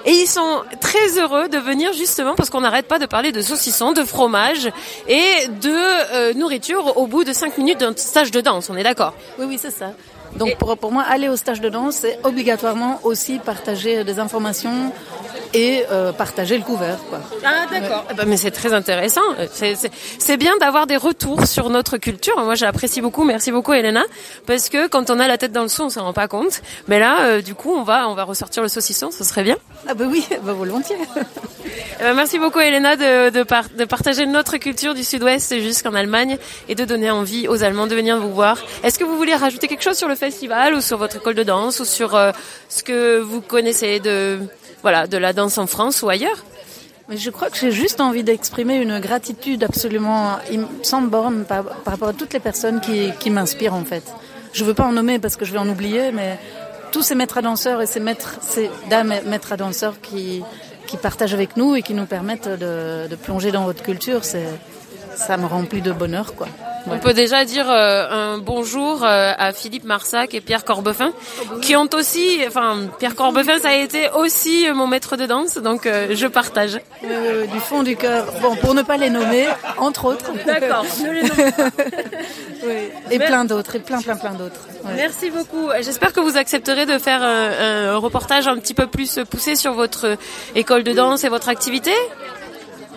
Et 0.06 0.12
ils 0.12 0.26
sont 0.26 0.62
très 0.80 1.18
heureux 1.18 1.48
de 1.48 1.58
venir 1.58 1.92
justement 1.92 2.34
parce 2.34 2.48
qu'on 2.50 2.60
n'arrête 2.62 2.86
pas 2.88 2.98
de 2.98 3.06
parler 3.06 3.32
de 3.32 3.42
saucisson, 3.42 3.92
de 3.92 4.02
fromage 4.04 4.70
et 5.08 5.46
de 5.48 5.70
euh, 6.14 6.32
nourriture 6.34 6.96
au 6.96 7.06
bout 7.06 7.24
de 7.24 7.32
cinq 7.32 7.58
minutes 7.58 7.80
d'un 7.80 7.94
stage 7.96 8.30
de 8.30 8.40
danse. 8.40 8.70
On 8.70 8.76
est 8.76 8.82
d'accord? 8.82 9.12
Oui, 9.38 9.46
oui, 9.48 9.58
c'est 9.60 9.70
ça. 9.70 9.92
Donc 10.36 10.56
pour, 10.58 10.76
pour 10.78 10.92
moi, 10.92 11.02
aller 11.08 11.28
au 11.28 11.34
stage 11.36 11.60
de 11.60 11.68
danse, 11.68 11.96
c'est 11.96 12.18
obligatoirement 12.22 13.00
aussi 13.02 13.38
partager 13.40 14.04
des 14.04 14.20
informations 14.20 14.92
et 15.54 15.82
euh, 15.90 16.12
partager 16.12 16.56
le 16.56 16.62
couvert, 16.62 16.98
quoi. 17.08 17.18
Ah 17.44 17.66
d'accord. 17.68 18.04
Ben, 18.16 18.24
mais 18.28 18.36
c'est 18.36 18.52
très 18.52 18.72
intéressant. 18.72 19.22
C'est- 19.52 19.74
C'est 19.74 19.90
c'est 20.20 20.36
bien 20.36 20.56
d'avoir 20.58 20.86
des 20.86 20.96
retours 20.96 21.46
sur 21.46 21.68
notre 21.68 21.96
culture. 21.96 22.36
Moi, 22.44 22.54
j'apprécie 22.54 23.00
beaucoup. 23.00 23.24
Merci 23.24 23.50
beaucoup, 23.50 23.72
Elena, 23.72 24.04
parce 24.46 24.68
que 24.68 24.86
quand 24.86 25.10
on 25.10 25.18
a 25.18 25.26
la 25.26 25.36
tête 25.36 25.50
dans 25.50 25.62
le 25.62 25.68
son, 25.68 25.84
on 25.84 25.90
s'en 25.90 26.04
rend 26.04 26.12
pas 26.12 26.28
compte. 26.28 26.62
Mais 26.86 27.00
là, 27.00 27.22
euh, 27.22 27.42
du 27.42 27.56
coup, 27.56 27.72
on 27.74 27.82
va 27.82 28.08
on 28.08 28.14
va 28.14 28.22
ressortir 28.22 28.62
le 28.62 28.68
saucisson. 28.68 29.10
Ce 29.10 29.24
serait 29.24 29.42
bien. 29.42 29.56
Ah 29.88 29.94
bah 29.94 30.04
oui, 30.08 30.24
bah 30.42 30.52
volontiers. 30.52 30.96
Eh 31.66 32.02
ben, 32.02 32.14
merci 32.14 32.38
beaucoup, 32.38 32.60
Elena, 32.60 32.96
de 32.96 33.30
de, 33.30 33.42
par- 33.42 33.68
de 33.76 33.84
partager 33.84 34.26
notre 34.26 34.56
culture 34.58 34.94
du 34.94 35.04
Sud-Ouest 35.04 35.58
jusqu'en 35.60 35.94
Allemagne 35.94 36.38
et 36.68 36.74
de 36.74 36.84
donner 36.84 37.10
envie 37.10 37.48
aux 37.48 37.62
Allemands 37.64 37.86
de 37.86 37.94
venir 37.94 38.18
vous 38.18 38.32
voir. 38.32 38.58
Est-ce 38.82 38.98
que 38.98 39.04
vous 39.04 39.16
voulez 39.16 39.34
rajouter 39.34 39.68
quelque 39.68 39.82
chose 39.82 39.96
sur 39.96 40.08
le 40.08 40.14
festival 40.14 40.74
ou 40.74 40.80
sur 40.80 40.98
votre 40.98 41.16
école 41.16 41.34
de 41.34 41.42
danse 41.42 41.80
ou 41.80 41.84
sur 41.84 42.14
euh, 42.14 42.32
ce 42.68 42.82
que 42.82 43.18
vous 43.20 43.40
connaissez 43.40 44.00
de 44.00 44.38
voilà 44.82 45.06
de 45.06 45.16
la 45.18 45.32
danse 45.32 45.58
en 45.58 45.66
France 45.66 46.02
ou 46.02 46.08
ailleurs? 46.08 46.44
Mais 47.08 47.16
je 47.16 47.30
crois 47.30 47.50
que 47.50 47.56
j'ai 47.58 47.72
juste 47.72 48.00
envie 48.00 48.22
d'exprimer 48.22 48.76
une 48.76 49.00
gratitude 49.00 49.64
absolument 49.64 50.38
sans 50.82 51.02
borne 51.02 51.44
par, 51.44 51.64
par 51.64 51.94
rapport 51.94 52.08
à 52.08 52.12
toutes 52.12 52.32
les 52.32 52.38
personnes 52.40 52.80
qui, 52.80 53.10
qui 53.18 53.30
m'inspirent 53.30 53.74
en 53.74 53.84
fait. 53.84 54.04
Je 54.52 54.64
veux 54.64 54.74
pas 54.74 54.84
en 54.84 54.92
nommer 54.92 55.18
parce 55.18 55.36
que 55.36 55.44
je 55.44 55.52
vais 55.52 55.58
en 55.58 55.68
oublier, 55.68 56.12
mais 56.12 56.38
tous 56.92 57.02
ces 57.02 57.14
maîtres 57.14 57.38
à 57.38 57.42
danseurs 57.42 57.82
et 57.82 57.86
ces 57.86 58.00
maîtres, 58.00 58.38
ces 58.40 58.70
dames 58.88 59.14
maîtres 59.26 59.52
à 59.52 59.56
danseurs 59.56 60.00
qui, 60.00 60.42
qui 60.86 60.96
partagent 60.96 61.34
avec 61.34 61.56
nous 61.56 61.76
et 61.76 61.82
qui 61.82 61.94
nous 61.94 62.06
permettent 62.06 62.48
de, 62.48 63.06
de 63.08 63.16
plonger 63.16 63.52
dans 63.52 63.64
votre 63.64 63.82
culture, 63.82 64.24
ça 64.24 65.36
me 65.36 65.46
remplit 65.46 65.82
de 65.82 65.92
bonheur 65.92 66.34
quoi. 66.34 66.48
On 66.86 66.98
peut 66.98 67.12
déjà 67.12 67.44
dire 67.44 67.70
euh, 67.70 68.34
un 68.34 68.38
bonjour 68.38 69.04
euh, 69.04 69.32
à 69.36 69.52
Philippe 69.52 69.84
Marsac 69.84 70.34
et 70.34 70.40
Pierre 70.40 70.64
Corbefin, 70.64 71.12
qui 71.62 71.76
ont 71.76 71.88
aussi, 71.94 72.40
enfin 72.46 72.78
Pierre 72.98 73.14
Corbefin, 73.14 73.58
ça 73.58 73.68
a 73.68 73.74
été 73.74 74.08
aussi 74.16 74.66
mon 74.74 74.86
maître 74.86 75.16
de 75.16 75.26
danse, 75.26 75.58
donc 75.58 75.86
euh, 75.86 76.08
je 76.14 76.26
partage. 76.26 76.78
Euh, 77.04 77.46
du 77.46 77.60
fond 77.60 77.82
du 77.82 77.96
cœur. 77.96 78.26
Bon, 78.40 78.56
pour 78.56 78.74
ne 78.74 78.82
pas 78.82 78.96
les 78.96 79.10
nommer, 79.10 79.46
entre 79.78 80.06
autres. 80.06 80.30
D'accord, 80.46 80.84
ne 81.02 81.12
les 81.12 81.22
nomme 81.22 81.52
pas. 81.52 81.64
Oui. 82.62 82.74
Et 83.10 83.18
plein 83.18 83.46
d'autres, 83.46 83.76
et 83.76 83.78
plein, 83.78 84.02
plein, 84.02 84.16
plein 84.16 84.32
d'autres. 84.32 84.68
Ouais. 84.84 84.92
Merci 84.94 85.30
beaucoup. 85.30 85.70
J'espère 85.80 86.12
que 86.12 86.20
vous 86.20 86.36
accepterez 86.36 86.84
de 86.84 86.98
faire 86.98 87.22
un, 87.22 87.92
un 87.94 87.96
reportage 87.96 88.48
un 88.48 88.58
petit 88.58 88.74
peu 88.74 88.86
plus 88.86 89.18
poussé 89.30 89.56
sur 89.56 89.72
votre 89.72 90.18
école 90.54 90.82
de 90.82 90.92
danse 90.92 91.24
et 91.24 91.30
votre 91.30 91.48
activité. 91.48 91.92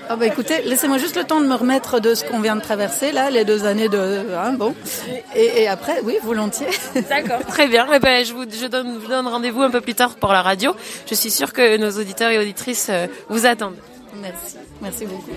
Ah 0.09 0.15
bah 0.15 0.25
écoutez, 0.27 0.61
laissez-moi 0.63 0.97
juste 0.97 1.15
le 1.15 1.23
temps 1.23 1.41
de 1.41 1.45
me 1.47 1.55
remettre 1.55 1.99
de 1.99 2.13
ce 2.13 2.23
qu'on 2.23 2.39
vient 2.39 2.55
de 2.55 2.61
traverser 2.61 3.11
là, 3.11 3.29
les 3.29 3.45
deux 3.45 3.65
années 3.65 3.89
de, 3.89 4.25
hein, 4.37 4.53
bon. 4.53 4.75
Et, 5.35 5.63
et 5.63 5.67
après, 5.67 6.01
oui, 6.03 6.17
volontiers. 6.23 6.67
D'accord. 7.09 7.39
Très 7.47 7.67
bien. 7.67 7.87
Eh 7.93 7.99
ben, 7.99 8.25
je 8.25 8.33
vous 8.33 8.43
je 8.43 8.67
donne, 8.67 8.93
je 8.95 8.99
vous 8.99 9.07
donne 9.07 9.27
rendez-vous 9.27 9.61
un 9.61 9.71
peu 9.71 9.81
plus 9.81 9.95
tard 9.95 10.15
pour 10.15 10.33
la 10.33 10.41
radio. 10.41 10.75
Je 11.09 11.15
suis 11.15 11.31
sûre 11.31 11.53
que 11.53 11.77
nos 11.77 11.91
auditeurs 11.91 12.31
et 12.31 12.37
auditrices 12.37 12.87
euh, 12.89 13.07
vous 13.29 13.45
attendent. 13.45 13.77
Merci, 14.21 14.57
merci 14.81 15.05
beaucoup. 15.05 15.31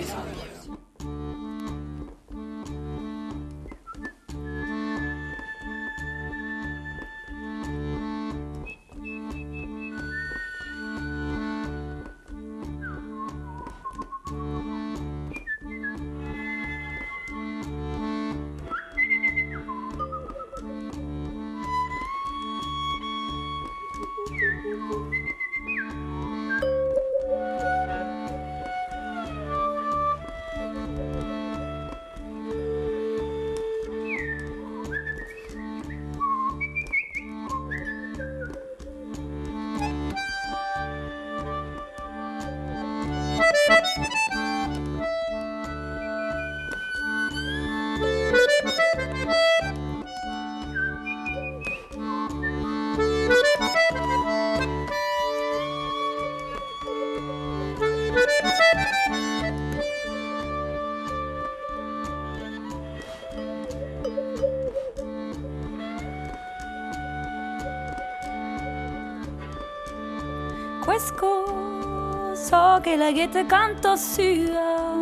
Questo 70.97 72.33
so 72.33 72.79
che 72.81 72.95
la 72.95 73.11
ghetta 73.11 73.45
canto 73.45 73.95
sua. 73.95 74.95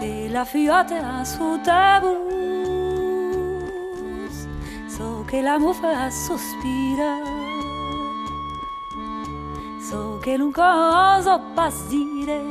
E 0.00 0.28
la 0.28 0.44
fiata 0.44 1.24
su 1.24 1.60
tabus 1.62 2.18
so 4.88 5.24
che 5.28 5.40
la 5.40 5.56
mufa 5.60 6.10
sospira. 6.10 7.22
So 9.88 10.18
che 10.20 10.36
non 10.36 10.50
cosa 10.50 11.40
dire. 11.86 12.42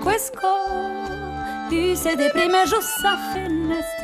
Questo 0.00 0.48
se 1.94 2.16
deprime 2.16 2.64
giù 2.64 2.80
sa 2.80 3.18
finestra 3.32 3.95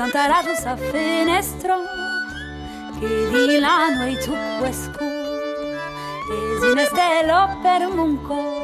cantarato 0.00 0.54
sa 0.54 0.76
fenestro 0.76 1.76
che 2.98 3.28
di 3.28 3.58
là 3.58 3.90
noi 3.90 4.16
tu 4.16 4.32
escu 4.64 5.04
e 5.04 6.58
sinestelo 6.58 7.58
per 7.60 7.86
munco 7.94 8.59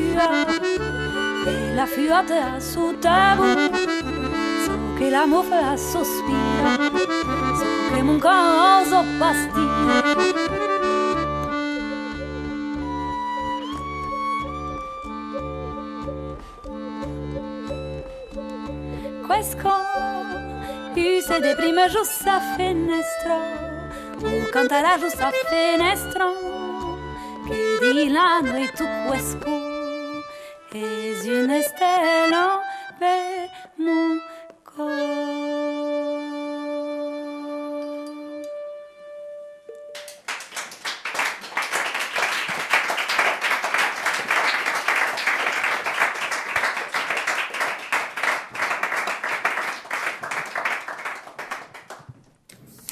fuir 0.00 0.20
et 1.46 1.74
la 1.74 1.86
fuite 1.86 2.60
su 2.60 2.70
sous 2.70 3.00
so 4.64 4.72
che 4.98 5.10
la 5.10 5.26
mauve 5.26 5.76
sospira 5.76 6.90
so 7.58 7.94
che 7.94 8.02
mon 8.02 8.18
coso 8.18 9.00
en 9.00 9.18
Quesco 19.26 19.72
Questo 20.92 21.00
use 21.00 21.40
de 21.40 21.54
prima 21.54 21.86
giusta 21.88 22.40
finestra 22.56 23.36
o 24.22 24.48
cantarà 24.50 24.98
giusta 24.98 25.30
finestra 25.48 26.26
che 27.46 27.78
di 27.80 28.10
là 28.10 28.40
noi 28.40 28.70
tu 28.74 28.84
quesco 29.06 29.69
es 30.74 31.26
une 31.26 31.50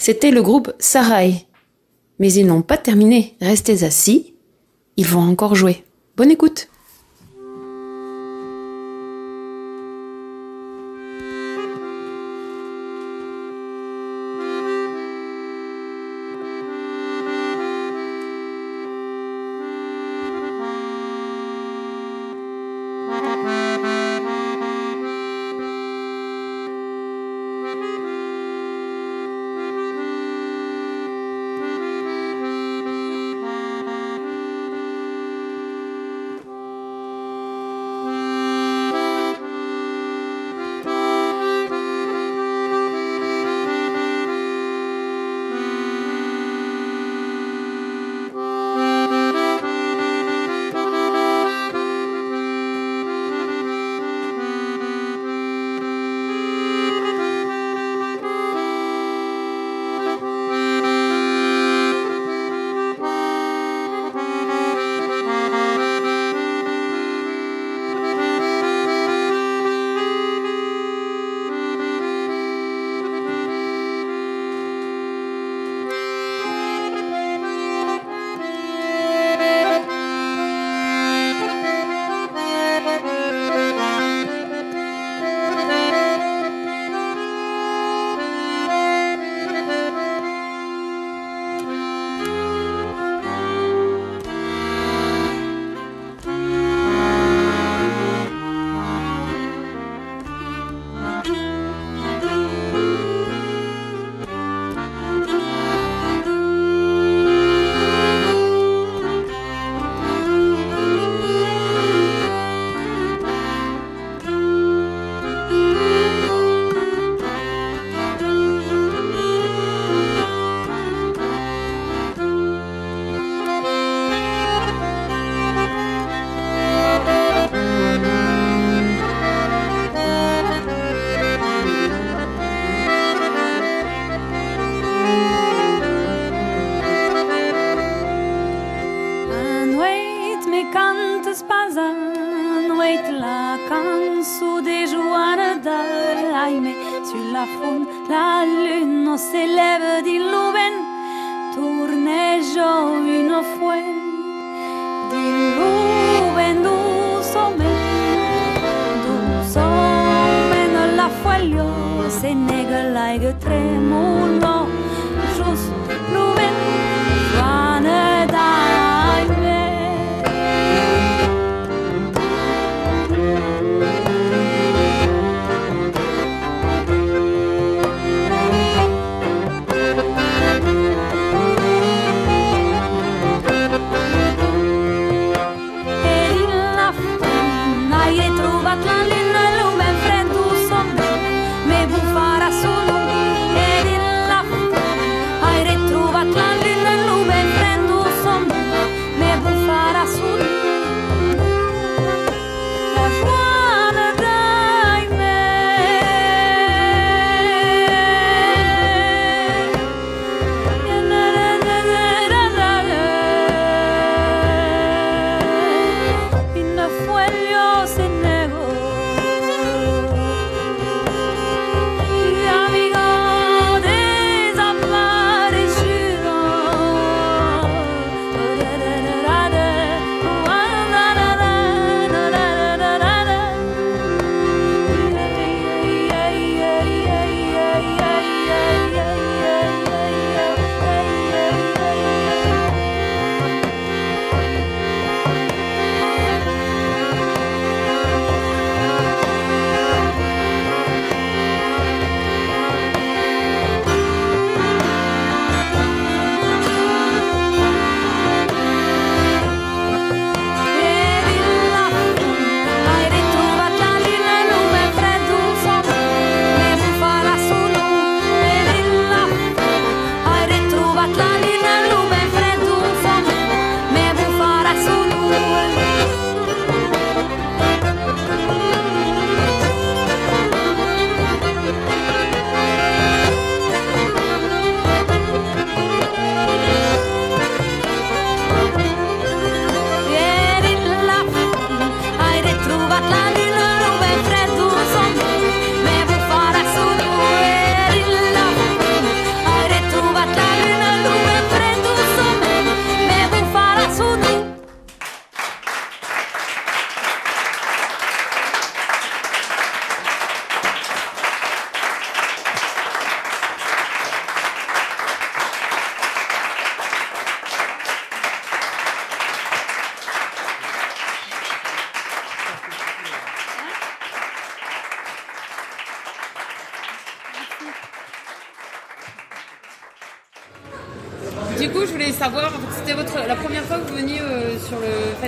C'était 0.08 0.30
le 0.30 0.40
groupe 0.42 0.72
Sarai. 0.78 1.46
Mais 2.18 2.32
ils 2.32 2.46
n'ont 2.46 2.62
pas 2.62 2.78
terminé. 2.78 3.36
Restez 3.42 3.84
assis. 3.84 4.34
Ils 4.96 5.06
vont 5.06 5.20
encore 5.20 5.54
jouer. 5.54 5.84
Bonne 6.16 6.30
écoute. 6.30 6.68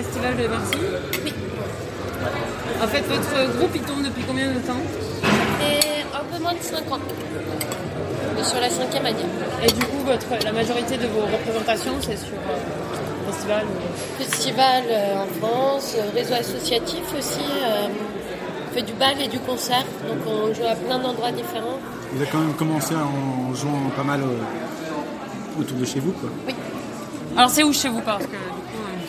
Festival 0.02 0.36
de 0.36 0.46
Marseille 0.48 0.80
Oui. 1.24 1.32
En 2.82 2.86
fait, 2.86 3.02
votre 3.02 3.56
groupe, 3.58 3.70
il 3.74 3.82
tourne 3.82 4.02
depuis 4.02 4.22
combien 4.26 4.48
de 4.48 4.58
temps 4.60 4.80
Et 5.62 6.02
un 6.20 6.24
peu 6.32 6.42
moins 6.42 6.54
de 6.54 6.62
5 6.62 6.90
ans. 6.92 6.98
Mais 8.36 8.44
sur 8.44 8.60
la 8.60 8.70
cinquième 8.70 9.04
année. 9.06 9.26
Et 9.62 9.70
du 9.72 9.84
coup, 9.84 9.98
votre, 10.06 10.44
la 10.44 10.52
majorité 10.52 10.96
de 10.96 11.06
vos 11.08 11.20
représentations, 11.22 11.92
c'est 12.00 12.16
sur 12.16 12.32
euh, 12.48 13.30
festival 13.30 13.64
ou... 13.66 14.22
Festival 14.22 14.82
euh, 14.88 15.24
en 15.24 15.26
France, 15.40 15.94
euh, 15.98 16.10
réseau 16.14 16.34
associatif 16.34 17.02
aussi. 17.18 17.40
euh, 17.62 17.88
on 18.70 18.74
fait 18.74 18.82
du 18.82 18.92
bal 18.94 19.20
et 19.20 19.26
du 19.28 19.40
concert, 19.40 19.84
donc 20.08 20.18
on 20.26 20.54
joue 20.54 20.64
à 20.64 20.76
plein 20.76 20.98
d'endroits 21.00 21.32
différents. 21.32 21.80
Vous 22.12 22.22
avez 22.22 22.30
quand 22.30 22.38
même 22.38 22.54
commencé 22.54 22.94
en 22.94 23.52
jouant 23.54 23.90
pas 23.96 24.04
mal 24.04 24.20
euh, 24.22 25.60
autour 25.60 25.76
de 25.76 25.84
chez 25.84 25.98
vous. 26.00 26.12
Quoi. 26.12 26.30
Alors, 27.36 27.50
c'est 27.50 27.64
où 27.64 27.72
chez 27.72 27.88
vous 27.88 28.00
Parce 28.00 28.24
que 28.24 28.30
du 28.30 28.36
coup, 28.36 28.78
euh, 28.78 28.96
On 28.96 28.99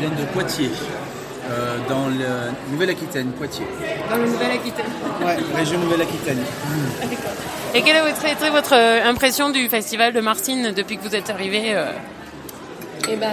vient 0.00 0.10
de 0.10 0.24
Poitiers, 0.32 0.70
euh, 1.50 1.76
dans 1.88 2.06
le 2.08 2.24
Nouvelle-Aquitaine, 2.72 3.28
Poitiers. 3.32 3.66
dans 4.10 4.16
le 4.16 4.26
Nouvelle-Aquitaine. 4.26 4.86
Ouais, 5.24 5.36
région 5.56 5.78
Nouvelle-Aquitaine. 5.78 6.38
Et 7.74 7.82
quelle 7.82 7.96
est 7.96 8.00
votre, 8.10 8.24
été 8.26 8.50
votre 8.50 8.74
euh, 8.74 9.04
impression 9.08 9.50
du 9.50 9.68
festival 9.68 10.12
de 10.12 10.20
Martine 10.20 10.72
depuis 10.76 10.96
que 10.96 11.02
vous 11.08 11.14
êtes 11.14 11.30
arrivé 11.30 11.74
euh 11.74 11.86
Et 13.08 13.16
ben, 13.16 13.28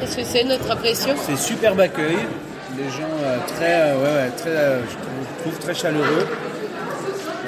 qu'est-ce 0.00 0.16
que 0.16 0.24
c'est 0.24 0.44
notre 0.44 0.70
impression? 0.70 1.14
C'est 1.24 1.36
superbe 1.38 1.80
accueil, 1.80 2.16
les 2.76 2.84
gens 2.90 3.12
euh, 3.22 3.36
très, 3.56 3.74
euh, 3.80 3.96
ouais, 3.98 4.24
ouais, 4.24 4.30
très, 4.36 4.50
euh, 4.50 4.80
je 4.88 4.92
trouve- 4.94 5.52
trouve 5.52 5.58
très 5.64 5.74
chaleureux. 5.74 6.26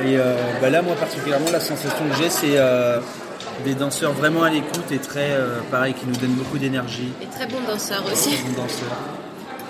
Et 0.04 0.18
euh, 0.18 0.34
bah 0.60 0.68
là, 0.68 0.82
moi 0.82 0.94
particulièrement, 0.94 1.46
la 1.50 1.58
sensation 1.60 2.04
que 2.10 2.16
j'ai, 2.22 2.28
c'est 2.28 2.56
euh, 2.58 2.98
des 3.64 3.74
danseurs 3.74 4.12
vraiment 4.12 4.42
à 4.42 4.50
l'écoute 4.50 4.90
et 4.92 4.98
très, 4.98 5.30
euh, 5.32 5.60
pareil, 5.70 5.94
qui 5.94 6.06
nous 6.06 6.16
donnent 6.16 6.34
beaucoup 6.34 6.58
d'énergie. 6.58 7.12
Et 7.22 7.26
très 7.26 7.46
aussi. 8.12 8.36
Bons 8.44 8.62
danseurs. 8.62 8.96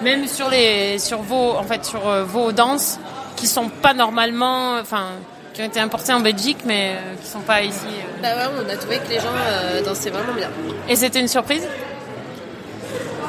Même 0.02 0.26
sur 0.26 0.50
les, 0.50 0.98
sur 0.98 1.22
vos, 1.22 1.52
en 1.52 1.62
fait, 1.62 1.84
sur 1.84 2.06
euh, 2.08 2.24
vos 2.24 2.52
danses 2.52 2.98
qui 3.36 3.46
sont 3.46 3.68
pas 3.68 3.94
normalement, 3.94 4.76
enfin, 4.80 5.06
qui 5.54 5.62
ont 5.62 5.66
été 5.66 5.80
importées 5.80 6.12
en 6.12 6.20
Belgique, 6.20 6.58
mais 6.64 6.92
euh, 6.96 7.14
qui 7.22 7.28
sont 7.28 7.40
pas 7.40 7.62
ici. 7.62 7.86
euh. 7.86 8.22
Bah 8.22 8.28
ouais, 8.36 8.52
on 8.66 8.68
a 8.70 8.76
trouvé 8.76 8.98
que 8.98 9.08
les 9.08 9.20
gens 9.20 9.34
euh, 9.34 9.82
dansaient 9.82 10.10
vraiment 10.10 10.34
bien. 10.34 10.50
Et 10.88 10.96
c'était 10.96 11.20
une 11.20 11.28
surprise? 11.28 11.66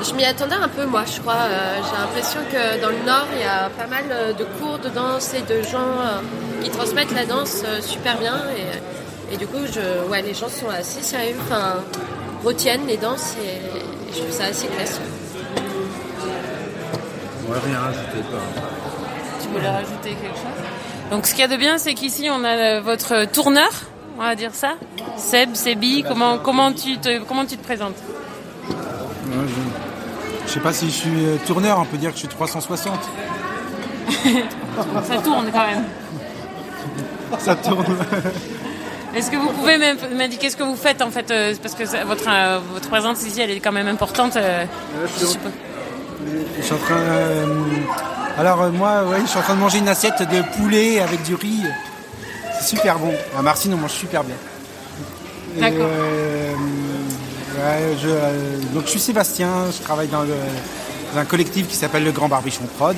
Je 0.04 0.14
m'y 0.14 0.26
attendais 0.26 0.56
un 0.56 0.68
peu, 0.68 0.86
moi, 0.86 1.04
je 1.12 1.20
crois. 1.22 1.34
Euh, 1.34 1.78
J'ai 1.84 1.98
l'impression 2.00 2.40
que 2.52 2.82
dans 2.82 2.90
le 2.90 3.04
Nord, 3.06 3.28
il 3.34 3.40
y 3.42 3.44
a 3.44 3.70
pas 3.70 3.88
mal 3.88 4.36
de 4.38 4.44
cours 4.60 4.78
de 4.78 4.90
danse 4.90 5.34
et 5.34 5.42
de 5.42 5.62
gens 5.64 5.80
euh, 5.80 6.20
qui 6.62 6.70
transmettent 6.70 7.16
la 7.16 7.26
danse 7.26 7.64
euh, 7.66 7.82
super 7.82 8.18
bien. 8.18 8.36
Et, 8.56 8.97
et 9.32 9.38
du 9.38 9.48
coup, 9.48 9.60
je, 9.66 10.08
ouais, 10.10 10.22
les 10.22 10.34
gens 10.34 10.50
sont 10.50 10.70
assez 10.70 11.02
sérieux, 11.02 11.36
enfin, 11.42 11.84
retiennent 12.44 12.88
les 12.88 12.98
danses 12.98 13.36
et, 13.42 13.48
et 13.48 14.14
je 14.14 14.20
trouve 14.20 14.32
ça 14.32 14.46
assez 14.46 14.68
classe. 14.68 15.00
On 17.48 17.52
va 17.52 17.60
rien 17.60 17.80
rajouter. 17.80 18.20
Pas. 18.32 19.42
Tu 19.42 19.48
voulais 19.50 19.70
rajouter 19.70 20.10
quelque 20.10 20.36
chose? 20.36 21.12
Donc, 21.12 21.26
ce 21.26 21.32
qu'il 21.32 21.40
y 21.42 21.44
a 21.44 21.48
de 21.48 21.56
bien, 21.56 21.78
c'est 21.78 21.94
qu'ici, 21.94 22.30
on 22.30 22.44
a 22.44 22.50
euh, 22.50 22.82
votre 22.82 23.26
tourneur, 23.26 23.70
on 24.18 24.24
va 24.24 24.36
dire 24.36 24.54
ça. 24.54 24.76
Seb, 25.18 25.56
Sebi, 25.56 26.04
comment, 26.08 26.38
comment, 26.38 26.74
tu 26.74 26.98
te, 26.98 27.20
comment 27.24 27.46
tu 27.46 27.58
te 27.58 27.64
présentes? 27.64 27.96
Ouais, 28.70 28.76
je... 29.48 30.48
je 30.48 30.52
sais 30.52 30.60
pas 30.60 30.74
si 30.74 30.88
je 30.88 30.96
suis 30.96 31.26
euh, 31.26 31.38
tourneur, 31.46 31.80
on 31.80 31.86
peut 31.86 31.98
dire 31.98 32.10
que 32.10 32.16
je 32.16 32.22
suis 32.22 32.28
360. 32.28 32.94
Ça 35.04 35.18
tourne 35.24 35.50
quand 35.52 35.68
même. 35.68 35.84
Ça 37.40 37.56
tourne. 37.56 37.86
Est-ce 39.18 39.32
que 39.32 39.38
vous 39.38 39.50
pouvez 39.50 39.78
m'indiquer 40.16 40.50
ce 40.50 40.56
que 40.58 40.64
vous 40.64 40.76
faites 40.76 41.02
en 41.02 41.10
fait 41.10 41.32
euh, 41.32 41.54
Parce 41.62 41.74
que 41.76 41.86
ça- 41.86 42.04
votre, 42.06 42.26
euh, 42.30 42.60
votre 42.74 42.88
présence 42.90 43.24
ici, 43.24 43.42
elle 43.42 43.50
est 43.52 43.60
quand 43.60 43.72
même 43.72 43.88
importante. 43.88 44.36
euh, 44.38 44.66
je 45.20 45.26
suis 45.26 46.74
en 46.74 46.78
train. 46.78 46.94
euh, 46.96 47.46
Alors 48.38 48.70
moi, 48.72 49.04
ouais, 49.06 49.18
je 49.24 49.28
suis 49.28 49.40
en 49.40 49.42
train 49.42 49.56
de 49.56 49.60
manger 49.60 49.80
une 49.80 49.88
assiette 49.90 50.20
de 50.22 50.42
poulet 50.58 51.00
avec 51.00 51.24
du 51.24 51.34
riz. 51.36 51.64
C'est 52.60 52.76
super 52.76 53.00
bon. 53.00 53.14
À 53.38 53.42
Marcine, 53.42 53.74
on 53.74 53.78
mange 53.78 53.92
super 53.92 54.24
bien. 54.24 54.36
D'accord. 55.58 55.88
euh, 55.90 56.54
ouais, 57.58 57.96
donc 58.74 58.84
je 58.86 58.90
suis 58.92 59.00
Sébastien. 59.00 59.50
Je 59.76 59.82
travaille 59.84 60.08
dans, 60.08 60.22
le- 60.22 60.36
dans 61.14 61.20
un 61.20 61.26
collectif 61.26 61.68
qui 61.68 61.76
s'appelle 61.76 62.04
le 62.04 62.12
Grand 62.12 62.28
Barbichon 62.30 62.66
Prod. 62.78 62.98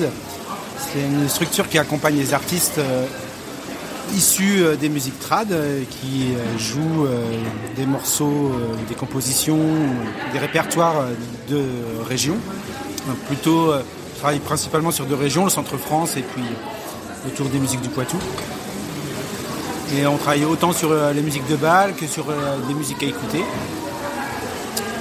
C'est 0.92 1.00
une 1.00 1.28
structure 1.28 1.68
qui 1.68 1.78
accompagne 1.78 2.16
les 2.16 2.34
artistes 2.34 2.78
issus 4.14 4.62
euh, 4.62 4.76
des 4.76 4.88
musiques 4.88 5.18
trad, 5.18 5.52
euh, 5.52 5.82
qui 5.88 6.34
euh, 6.34 6.58
jouent 6.58 7.06
des 7.76 7.86
morceaux, 7.86 8.52
des 8.88 8.94
compositions, 8.94 9.58
des 10.32 10.38
répertoires 10.38 11.04
de 11.48 11.62
régions. 12.08 12.36
Plutôt, 13.26 13.72
travaille 14.18 14.40
principalement 14.40 14.90
sur 14.90 15.06
deux 15.06 15.14
régions, 15.14 15.44
le 15.44 15.50
centre 15.50 15.76
France 15.76 16.16
et 16.16 16.22
puis 16.22 16.42
autour 17.26 17.48
des 17.48 17.58
musiques 17.58 17.80
du 17.80 17.88
Poitou. 17.88 18.18
Et 19.96 20.06
on 20.06 20.16
travaille 20.16 20.44
autant 20.44 20.72
sur 20.72 20.94
les 21.12 21.22
musiques 21.22 21.48
de 21.48 21.56
bal 21.56 21.94
que 21.94 22.06
sur 22.06 22.26
des 22.68 22.74
musiques 22.74 23.02
à 23.02 23.06
écouter. 23.06 23.42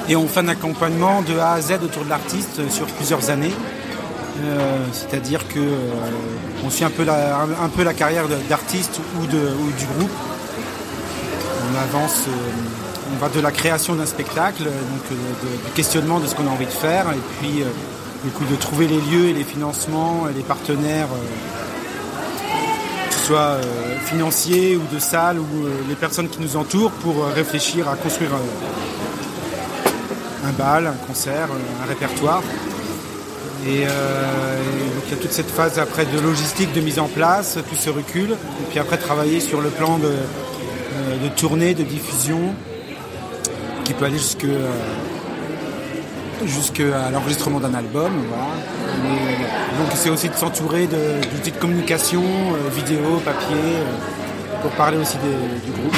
Et 0.07 0.15
on 0.15 0.27
fait 0.27 0.39
un 0.39 0.47
accompagnement 0.47 1.21
de 1.21 1.37
A 1.37 1.53
à 1.53 1.61
Z 1.61 1.73
autour 1.83 2.05
de 2.05 2.09
l'artiste 2.09 2.69
sur 2.69 2.85
plusieurs 2.85 3.29
années. 3.29 3.53
Euh, 4.43 4.85
C'est-à-dire 4.91 5.47
que 5.47 5.59
euh, 5.59 5.91
on 6.65 6.69
suit 6.69 6.85
un 6.85 6.89
peu 6.89 7.03
la, 7.03 7.93
carrière 7.93 8.25
d'artiste 8.49 8.99
ou, 9.19 9.25
du 9.25 9.85
groupe. 9.97 10.11
On 11.71 11.77
avance, 11.77 12.25
euh, 12.27 13.13
on 13.13 13.17
va 13.17 13.29
de 13.29 13.39
la 13.39 13.51
création 13.51 13.95
d'un 13.95 14.05
spectacle, 14.05 14.63
donc 14.63 15.19
du 15.65 15.71
questionnement 15.73 16.19
de 16.19 16.27
ce 16.27 16.35
qu'on 16.35 16.47
a 16.47 16.51
envie 16.51 16.65
de 16.65 16.71
faire, 16.71 17.05
et 17.11 17.19
puis 17.39 17.63
de 18.23 18.55
trouver 18.55 18.87
les 18.87 18.99
lieux 19.01 19.29
et 19.29 19.33
les 19.33 19.43
financements 19.43 20.27
et 20.29 20.33
les 20.33 20.43
partenaires, 20.43 21.07
que 23.09 23.13
ce 23.13 23.19
soit 23.19 23.57
financiers 24.05 24.75
ou 24.75 24.93
de 24.93 24.99
salles 24.99 25.39
ou 25.39 25.45
les 25.87 25.95
personnes 25.95 26.29
qui 26.29 26.41
nous 26.41 26.57
entourent 26.57 26.91
pour 26.91 27.25
réfléchir 27.27 27.87
à 27.87 27.95
construire 27.95 28.31
un 30.45 30.51
bal, 30.51 30.87
un 30.87 31.07
concert, 31.07 31.49
un 31.83 31.87
répertoire. 31.87 32.41
Et, 33.67 33.85
euh, 33.85 33.89
et 33.89 34.95
donc 34.95 35.03
il 35.07 35.11
y 35.11 35.13
a 35.13 35.21
toute 35.21 35.31
cette 35.33 35.49
phase 35.51 35.79
après 35.79 36.05
de 36.05 36.19
logistique, 36.19 36.71
de 36.73 36.81
mise 36.81 36.97
en 36.99 37.07
place, 37.07 37.57
puis 37.67 37.77
ce 37.77 37.89
recul, 37.89 38.31
et 38.31 38.65
puis 38.69 38.79
après 38.79 38.97
travailler 38.97 39.39
sur 39.41 39.59
le 39.61 39.69
plan 39.69 39.97
de, 39.97 40.05
euh, 40.07 41.23
de 41.23 41.29
tournée, 41.35 41.73
de 41.73 41.83
diffusion, 41.83 42.39
qui 43.83 43.93
peut 43.93 44.05
aller 44.05 44.17
jusque, 44.17 44.45
euh, 44.45 44.69
jusqu'à 46.45 47.09
l'enregistrement 47.11 47.59
d'un 47.59 47.73
album. 47.73 48.11
Donc 49.77 49.89
c'est 49.95 50.09
aussi 50.09 50.29
de 50.29 50.35
s'entourer 50.35 50.87
de- 50.87 51.21
d'outils 51.35 51.51
de 51.51 51.57
communication, 51.57 52.23
euh, 52.23 52.69
vidéo, 52.73 53.21
papier, 53.25 53.57
pour 54.61 54.71
parler 54.71 54.97
aussi 54.97 55.17
du 55.65 55.71
groupe. 55.71 55.95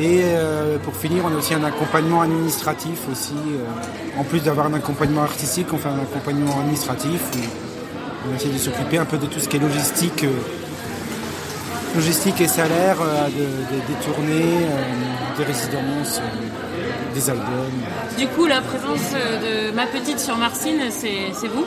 Et 0.00 0.20
euh, 0.24 0.78
pour 0.78 0.94
finir, 0.94 1.24
on 1.26 1.34
a 1.34 1.38
aussi 1.38 1.54
un 1.54 1.64
accompagnement 1.64 2.20
administratif 2.22 3.00
aussi. 3.10 3.34
euh, 3.34 4.20
en 4.20 4.24
plus 4.24 4.40
d'avoir 4.40 4.66
un 4.66 4.74
accompagnement 4.74 5.22
artistique, 5.22 5.66
on 5.72 5.78
fait 5.78 5.88
un 5.88 5.98
accompagnement 6.00 6.60
administratif. 6.60 7.20
on 8.30 8.34
essaie 8.36 8.48
de 8.48 8.58
s'occuper 8.58 8.98
un 8.98 9.04
peu 9.04 9.16
de 9.16 9.26
tout 9.26 9.38
ce 9.40 9.48
qui 9.48 9.56
est 9.56 9.60
logistique, 9.60 10.24
euh, 10.24 10.30
logistique 11.96 12.40
et 12.40 12.48
salaire, 12.48 12.96
de- 12.98 13.74
de- 13.74 13.80
des 13.88 14.04
tournées, 14.04 14.58
des 15.38 15.44
résidences, 15.44 16.20
des 17.14 17.30
albums. 17.30 17.78
Du 18.18 18.26
coup, 18.28 18.46
la 18.46 18.60
présence 18.60 19.12
de 19.12 19.70
ma 19.74 19.86
petite 19.86 20.18
sur 20.20 20.36
Marcine, 20.36 20.78
c'est 20.90 21.48
vous? 21.48 21.64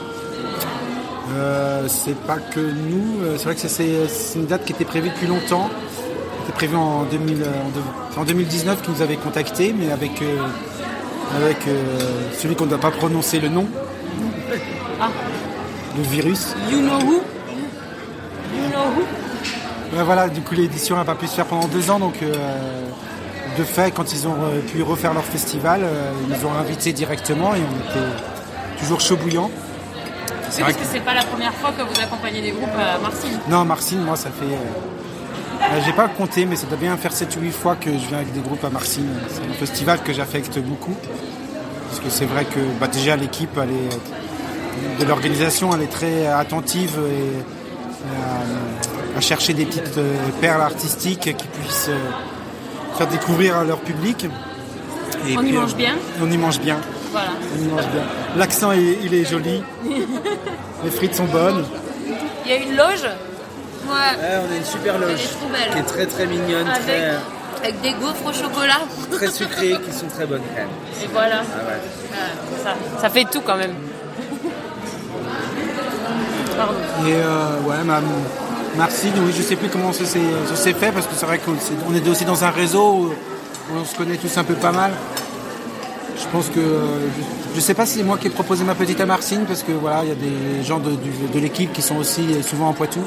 C'est 1.88 2.16
pas 2.26 2.36
que 2.36 2.60
nous, 2.60 3.36
c'est 3.38 3.44
vrai 3.44 3.54
que 3.54 3.60
c'est 3.66 4.38
une 4.38 4.46
date 4.46 4.64
qui 4.64 4.72
était 4.72 4.84
prévue 4.84 5.08
depuis 5.08 5.26
longtemps. 5.26 5.68
C'était 6.52 6.66
prévu 6.66 6.76
en, 6.76 7.04
2000, 7.04 7.42
euh, 7.42 7.46
en, 8.16 8.20
c'est 8.20 8.26
2019 8.26 8.82
qu'ils 8.82 8.94
nous 8.94 9.02
avait 9.02 9.16
contactés, 9.16 9.74
mais 9.76 9.90
avec, 9.90 10.20
euh, 10.22 10.38
avec 11.36 11.56
euh, 11.66 12.28
celui 12.38 12.56
qu'on 12.56 12.64
ne 12.64 12.70
doit 12.70 12.80
pas 12.80 12.90
prononcer 12.90 13.40
le 13.40 13.48
nom. 13.48 13.66
Ah. 15.00 15.08
Le 15.96 16.02
virus. 16.02 16.54
You 16.70 16.80
know 16.80 16.98
who? 16.98 17.22
You 18.54 18.68
know 18.70 18.84
who? 18.96 19.96
Ouais, 19.96 20.02
voilà, 20.04 20.28
du 20.28 20.40
coup 20.40 20.54
l'édition 20.54 20.96
n'a 20.96 21.04
pas 21.04 21.14
pu 21.14 21.26
se 21.26 21.34
faire 21.34 21.46
pendant 21.46 21.68
deux 21.68 21.90
ans, 21.90 21.98
donc 21.98 22.14
de 23.58 23.64
fait, 23.64 23.90
quand 23.90 24.12
ils 24.12 24.26
ont 24.26 24.36
pu 24.72 24.82
refaire 24.82 25.12
leur 25.12 25.24
festival, 25.24 25.82
ils 26.22 26.34
nous 26.34 26.46
ont 26.46 26.54
invités 26.54 26.94
directement 26.94 27.54
et 27.54 27.58
on 27.58 27.90
était 27.90 28.80
toujours 28.80 29.00
chaud 29.00 29.16
bouillant. 29.16 29.50
Oui, 29.50 30.60
parce 30.60 30.72
que 30.74 30.84
c'est 30.90 31.00
pas 31.00 31.12
la 31.12 31.24
première 31.24 31.52
fois 31.54 31.72
que 31.72 31.82
vous 31.82 32.00
accompagnez 32.00 32.40
des 32.40 32.52
groupes 32.52 32.70
à 32.74 32.98
Marcine. 32.98 33.38
Non, 33.50 33.66
Marcine, 33.66 34.00
moi, 34.00 34.16
ça 34.16 34.30
fait. 34.30 34.56
Euh, 35.72 35.80
J'ai 35.84 35.92
pas 35.92 36.08
compté, 36.08 36.44
mais 36.44 36.56
ça 36.56 36.66
doit 36.66 36.76
bien 36.76 36.96
faire 36.96 37.12
7 37.12 37.36
ou 37.36 37.40
8 37.40 37.50
fois 37.50 37.76
que 37.76 37.90
je 37.90 38.06
viens 38.08 38.18
avec 38.18 38.32
des 38.32 38.40
groupes 38.40 38.64
à 38.64 38.70
Marcine. 38.70 39.08
C'est 39.28 39.42
un 39.42 39.54
festival 39.54 40.02
que 40.02 40.12
j'affecte 40.12 40.58
beaucoup. 40.58 40.96
Parce 41.88 42.00
que 42.00 42.10
c'est 42.10 42.24
vrai 42.24 42.44
que 42.44 42.60
bah, 42.80 42.88
déjà 42.88 43.16
l'équipe 43.16 43.50
elle 43.56 43.70
est, 43.70 45.00
de 45.00 45.04
l'organisation, 45.06 45.74
elle 45.74 45.82
est 45.82 45.92
très 45.92 46.26
attentive 46.26 46.98
et, 46.98 47.38
euh, 48.06 49.18
à 49.18 49.20
chercher 49.20 49.52
des 49.52 49.66
petites 49.66 49.98
euh, 49.98 50.16
perles 50.40 50.62
artistiques 50.62 51.36
qui 51.36 51.46
puissent 51.48 51.90
faire 52.96 53.06
découvrir 53.08 53.58
à 53.58 53.64
leur 53.64 53.80
public. 53.80 54.26
Et 55.28 55.36
On 55.36 55.42
y 55.42 55.52
mange 55.52 55.76
bien 55.76 55.96
On 56.22 56.30
y 56.30 56.38
mange 56.38 56.60
bien. 56.60 56.78
Voilà. 57.10 57.30
On 57.54 57.62
y 57.62 57.66
mange 57.66 57.86
bien. 57.88 58.02
L'accent, 58.36 58.72
il 58.72 59.12
est 59.14 59.24
joli. 59.24 59.62
Les 60.84 60.90
frites 60.90 61.14
sont 61.14 61.26
bonnes. 61.26 61.64
Il 62.44 62.50
y 62.50 62.54
a 62.54 62.56
une 62.56 62.76
loge 62.76 63.06
Ouais, 63.86 63.92
Ouais, 63.92 64.38
on 64.48 64.52
a 64.52 64.56
une 64.56 64.64
super 64.64 64.98
loge 64.98 65.10
Elle 65.12 65.20
est 65.20 65.28
trop 65.28 65.48
belle. 65.48 65.72
qui 65.72 65.78
est 65.78 65.82
très 65.82 66.06
très 66.06 66.26
mignonne, 66.26 66.68
Avec- 66.68 66.82
très, 66.82 67.18
avec 67.62 67.80
des 67.82 67.92
gaufres 67.92 68.26
au 68.26 68.32
chocolat. 68.32 68.80
très 69.10 69.28
sucrées, 69.30 69.76
qui 69.84 69.92
sont 69.96 70.06
très 70.06 70.26
bonnes 70.26 70.42
quand 70.54 70.60
même. 70.60 70.68
Et 71.02 71.08
voilà, 71.12 71.42
Ah 71.42 71.66
ouais. 71.68 72.62
ça, 72.62 72.74
ça 73.00 73.10
fait 73.10 73.24
tout 73.24 73.40
quand 73.40 73.56
même. 73.56 73.74
Pardon. 76.56 76.74
Et 77.06 77.12
euh, 77.14 77.60
ouais, 77.66 77.82
ma, 77.84 78.00
Marcine, 78.76 79.12
oui, 79.24 79.32
je 79.36 79.42
sais 79.42 79.56
plus 79.56 79.68
comment 79.68 79.92
ça 79.92 80.04
s'est 80.04 80.72
fait 80.74 80.92
parce 80.92 81.06
que 81.06 81.14
c'est 81.14 81.26
vrai 81.26 81.38
qu'on 81.38 81.94
est 81.94 82.08
aussi 82.08 82.24
dans 82.24 82.42
un 82.44 82.50
réseau 82.50 82.84
où 82.92 83.12
on 83.76 83.84
se 83.84 83.94
connaît 83.96 84.16
tous 84.16 84.36
un 84.38 84.44
peu 84.44 84.54
pas 84.54 84.72
mal. 84.72 84.92
Je 86.16 86.24
pense 86.30 86.46
que 86.48 86.60
je, 86.60 87.54
je 87.56 87.60
sais 87.60 87.74
pas 87.74 87.84
si 87.84 87.98
c'est 87.98 88.02
moi 88.04 88.16
qui 88.16 88.28
ai 88.28 88.30
proposé 88.30 88.64
ma 88.64 88.74
petite 88.74 89.00
à 89.00 89.06
Marcine 89.06 89.44
parce 89.46 89.62
que 89.62 89.72
voilà, 89.72 90.02
il 90.04 90.08
y 90.08 90.12
a 90.12 90.14
des 90.14 90.62
gens 90.64 90.78
de, 90.78 90.92
du- 90.92 91.26
de 91.34 91.38
l'équipe 91.40 91.72
qui 91.72 91.82
sont 91.82 91.96
aussi 91.96 92.42
souvent 92.42 92.68
en 92.68 92.72
Poitou. 92.72 93.00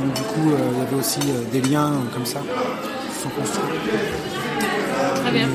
Donc 0.00 0.12
du 0.14 0.22
coup, 0.22 0.50
euh, 0.52 0.58
il 0.72 0.78
y 0.78 0.82
avait 0.86 0.96
aussi 0.96 1.20
euh, 1.28 1.42
des 1.52 1.60
liens 1.60 1.86
euh, 1.92 2.14
comme 2.14 2.26
ça 2.26 2.40
qui 2.40 3.22
sont 3.22 3.28
construits. 3.30 3.78
Très 5.22 5.30
bien. 5.32 5.48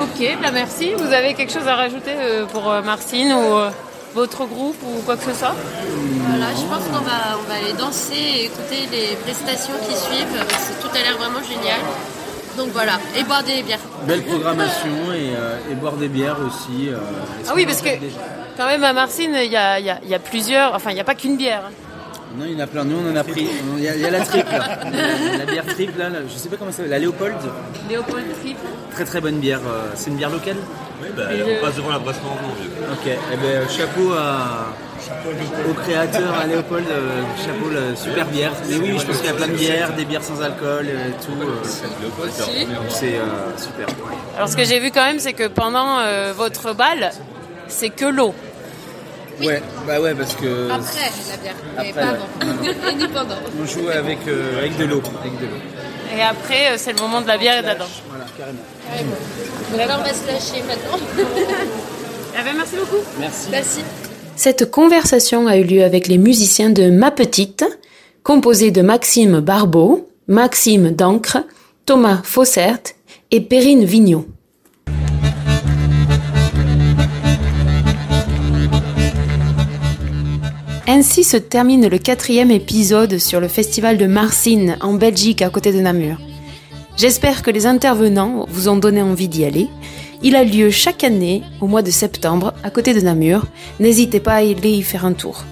Ok, 0.00 0.36
bah 0.42 0.50
merci. 0.52 0.94
Vous 0.96 1.12
avez 1.12 1.34
quelque 1.34 1.52
chose 1.52 1.66
à 1.68 1.76
rajouter 1.76 2.12
euh, 2.18 2.46
pour 2.46 2.70
euh, 2.70 2.82
Marcine 2.82 3.32
ou 3.32 3.54
euh, 3.56 3.70
votre 4.14 4.44
groupe 4.46 4.76
ou 4.82 5.00
quoi 5.02 5.16
que 5.16 5.24
ce 5.24 5.32
soit? 5.34 5.54
Voilà, 6.28 6.46
je 6.54 6.62
pense 6.62 6.84
qu'on 6.86 7.04
va, 7.04 7.38
on 7.38 7.48
va 7.48 7.54
aller 7.62 7.72
danser 7.78 8.14
et 8.14 8.44
écouter 8.46 8.88
les 8.90 9.16
prestations 9.16 9.74
qui 9.88 9.94
suivent. 9.96 10.44
tout 10.80 10.88
a 10.88 11.02
l'air 11.02 11.16
vraiment 11.18 11.42
génial. 11.42 11.78
Donc 12.58 12.68
voilà, 12.74 12.98
et 13.16 13.22
boire 13.24 13.42
des 13.42 13.62
bières. 13.62 13.78
Belle 14.06 14.24
programmation 14.24 14.90
et, 15.14 15.34
euh, 15.34 15.56
et 15.70 15.74
boire 15.74 15.94
des 15.94 16.08
bières 16.08 16.36
aussi. 16.46 16.88
euh, 16.90 16.96
Ah 17.48 17.52
oui, 17.54 17.64
parce 17.64 17.80
que 17.80 17.98
déjà? 17.98 18.18
quand 18.58 18.66
même 18.66 18.84
à 18.84 18.92
Marcine, 18.92 19.34
il 19.42 19.50
y 19.50 19.56
a, 19.56 19.78
il 19.78 19.86
y 19.86 19.90
a- 19.90 20.00
il 20.02 20.10
y 20.10 20.14
a 20.14 20.18
plusieurs, 20.18 20.74
enfin 20.74 20.90
il 20.90 20.94
n'y 20.94 21.00
a 21.00 21.04
pas 21.04 21.14
qu'une 21.14 21.36
bière. 21.38 21.62
Non, 22.38 22.44
il 22.46 22.52
y 22.52 22.56
en 22.56 22.64
a 22.64 22.66
plein. 22.66 22.84
Nous, 22.84 22.96
on 22.96 23.10
en 23.12 23.16
a 23.16 23.24
pris. 23.24 23.48
Il 23.76 23.82
y 23.84 23.88
a, 23.88 23.94
il 23.94 24.00
y 24.00 24.06
a 24.06 24.10
la 24.10 24.20
triple. 24.20 24.48
la 25.38 25.44
bière 25.52 25.66
triple, 25.66 25.98
là, 25.98 26.08
je 26.26 26.34
sais 26.34 26.48
pas 26.48 26.56
comment 26.56 26.70
ça 26.70 26.78
s'appelle. 26.78 26.90
La 26.92 26.98
Léopold. 26.98 27.34
Léopold 27.88 28.24
Triple. 28.40 28.60
Très 28.92 29.04
très 29.04 29.20
bonne 29.20 29.38
bière. 29.38 29.60
euh, 29.66 29.90
C'est 29.94 30.10
une 30.10 30.16
bière 30.16 30.30
locale 30.30 30.56
Oui, 31.02 31.08
bah, 31.16 31.24
on 31.60 31.64
passe 31.64 31.76
devant 31.76 31.90
la 31.90 31.98
brasserie 31.98 32.22
en. 32.24 32.92
Ok. 32.94 33.06
Eh 33.06 33.36
ben, 33.36 33.44
euh, 33.44 33.68
chapeau 33.68 34.12
à, 34.12 34.72
au 35.68 35.74
créateur, 35.74 36.34
à 36.38 36.46
Léopold. 36.46 36.86
euh, 36.90 37.22
chapeau, 37.36 37.70
la 37.70 37.94
super 37.96 38.26
bière. 38.26 38.52
Mais 38.68 38.76
oui, 38.76 38.96
je 38.98 39.04
pense 39.06 39.16
qu'il 39.18 39.26
y 39.26 39.30
a 39.30 39.34
plein 39.34 39.48
de 39.48 39.52
bières, 39.54 39.92
des 39.94 40.04
bières 40.06 40.24
sans 40.24 40.40
alcool 40.40 40.86
et 40.86 41.12
tout. 41.24 41.32
euh, 41.42 41.54
c'est 42.88 43.16
euh, 43.16 43.22
super. 43.58 43.86
Alors 44.36 44.48
ce 44.48 44.56
que 44.56 44.64
j'ai 44.64 44.80
vu 44.80 44.90
quand 44.90 45.04
même, 45.04 45.18
c'est 45.18 45.32
que 45.34 45.48
pendant 45.48 45.98
euh, 45.98 46.32
votre 46.34 46.74
bal, 46.74 47.10
c'est 47.68 47.90
que 47.90 48.06
l'eau. 48.06 48.34
Ouais, 49.44 49.62
bah 49.86 50.00
ouais, 50.00 50.14
parce 50.14 50.34
que 50.34 50.70
Après 50.70 51.00
la 51.30 51.36
bière, 51.36 51.54
Après, 51.76 51.92
pas 51.92 52.00
avant. 52.00 52.88
et 52.90 52.94
ni 52.94 53.08
pendant. 53.08 53.34
on 53.60 53.66
joue 53.66 53.88
avec, 53.88 54.18
euh, 54.28 54.58
avec 54.58 54.76
de 54.78 54.84
l'eau. 54.84 55.02
Avec 55.20 55.38
de 55.40 55.46
l'eau. 55.46 56.16
Et 56.16 56.20
après, 56.22 56.72
euh, 56.72 56.74
c'est 56.76 56.92
le 56.92 57.00
moment 57.00 57.20
de 57.20 57.26
la 57.26 57.38
bière 57.38 57.58
et 57.58 57.62
de 57.62 57.66
la 57.66 57.74
danse. 57.74 58.02
Voilà, 58.08 58.24
carrément. 58.36 58.60
Donc 59.70 59.78
là, 59.88 59.98
on 59.98 60.02
va 60.02 60.12
se 60.14 60.26
lâcher 60.26 60.62
maintenant. 60.66 60.98
Eh 62.34 62.42
ben, 62.44 62.54
merci 62.56 62.76
beaucoup. 62.76 63.02
Merci. 63.20 63.48
Merci. 63.50 63.80
Cette 64.36 64.70
conversation 64.70 65.46
a 65.46 65.58
eu 65.58 65.64
lieu 65.64 65.84
avec 65.84 66.08
les 66.08 66.16
musiciens 66.16 66.70
de 66.70 66.88
Ma 66.88 67.10
Petite, 67.10 67.62
composés 68.22 68.70
de 68.70 68.80
Maxime 68.80 69.40
Barbeau, 69.40 70.08
Maxime 70.28 70.92
Dancre, 70.92 71.44
Thomas 71.84 72.20
Fossert 72.24 72.78
et 73.30 73.42
Perrine 73.42 73.84
Vigneault. 73.84 74.24
Ainsi 80.88 81.22
se 81.22 81.36
termine 81.36 81.88
le 81.88 81.98
quatrième 81.98 82.50
épisode 82.50 83.18
sur 83.18 83.38
le 83.38 83.46
festival 83.46 83.98
de 83.98 84.06
Marcine 84.06 84.76
en 84.80 84.94
Belgique 84.94 85.40
à 85.40 85.48
côté 85.48 85.72
de 85.72 85.78
Namur. 85.78 86.16
J'espère 86.96 87.42
que 87.42 87.52
les 87.52 87.66
intervenants 87.66 88.46
vous 88.48 88.68
ont 88.68 88.76
donné 88.76 89.00
envie 89.00 89.28
d'y 89.28 89.44
aller. 89.44 89.68
Il 90.24 90.34
a 90.34 90.42
lieu 90.42 90.70
chaque 90.70 91.04
année 91.04 91.42
au 91.60 91.68
mois 91.68 91.82
de 91.82 91.92
septembre 91.92 92.52
à 92.64 92.70
côté 92.70 92.94
de 92.94 93.00
Namur. 93.00 93.46
N'hésitez 93.78 94.18
pas 94.18 94.32
à 94.32 94.36
aller 94.38 94.70
y 94.70 94.82
faire 94.82 95.06
un 95.06 95.12
tour. 95.12 95.44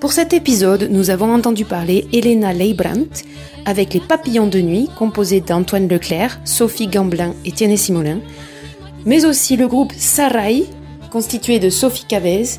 Pour 0.00 0.12
cet 0.12 0.32
épisode, 0.32 0.88
nous 0.90 1.10
avons 1.10 1.32
entendu 1.32 1.64
parler 1.64 2.08
Elena 2.12 2.52
Leibrandt 2.52 3.22
avec 3.64 3.94
les 3.94 4.00
Papillons 4.00 4.48
de 4.48 4.60
nuit 4.60 4.90
composés 4.98 5.40
d'Antoine 5.40 5.86
Leclerc, 5.86 6.40
Sophie 6.44 6.88
Gamblin 6.88 7.32
et 7.44 7.52
Tiene 7.52 7.76
Simolin, 7.76 8.18
mais 9.06 9.24
aussi 9.24 9.56
le 9.56 9.68
groupe 9.68 9.92
Sarai 9.96 10.64
constitué 11.12 11.60
de 11.60 11.70
Sophie 11.70 12.06
Cavez, 12.08 12.58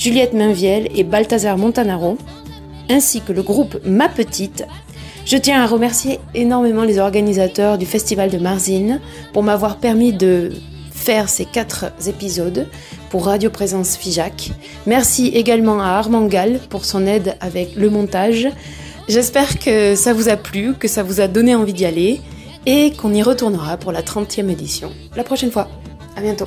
Juliette 0.00 0.32
Mainviel 0.32 0.88
et 0.94 1.04
Balthazar 1.04 1.58
Montanaro, 1.58 2.16
ainsi 2.88 3.20
que 3.20 3.34
le 3.34 3.42
groupe 3.42 3.76
Ma 3.84 4.08
Petite. 4.08 4.64
Je 5.26 5.36
tiens 5.36 5.62
à 5.62 5.66
remercier 5.66 6.20
énormément 6.34 6.84
les 6.84 6.98
organisateurs 6.98 7.76
du 7.76 7.84
Festival 7.84 8.30
de 8.30 8.38
Marzine 8.38 8.98
pour 9.34 9.42
m'avoir 9.42 9.76
permis 9.76 10.14
de 10.14 10.52
faire 10.90 11.28
ces 11.28 11.44
quatre 11.44 11.92
épisodes 12.08 12.66
pour 13.10 13.26
Radio 13.26 13.50
Présence 13.50 13.98
Figeac. 13.98 14.52
Merci 14.86 15.28
également 15.34 15.82
à 15.82 15.88
Armand 15.88 16.24
Gall 16.24 16.60
pour 16.70 16.86
son 16.86 17.06
aide 17.06 17.36
avec 17.42 17.76
le 17.76 17.90
montage. 17.90 18.48
J'espère 19.06 19.58
que 19.58 19.96
ça 19.96 20.14
vous 20.14 20.30
a 20.30 20.38
plu, 20.38 20.72
que 20.72 20.88
ça 20.88 21.02
vous 21.02 21.20
a 21.20 21.28
donné 21.28 21.54
envie 21.54 21.74
d'y 21.74 21.84
aller 21.84 22.22
et 22.64 22.92
qu'on 22.92 23.12
y 23.12 23.22
retournera 23.22 23.76
pour 23.76 23.92
la 23.92 24.00
30e 24.00 24.48
édition 24.48 24.92
la 25.14 25.24
prochaine 25.24 25.50
fois. 25.50 25.68
À 26.16 26.22
bientôt. 26.22 26.46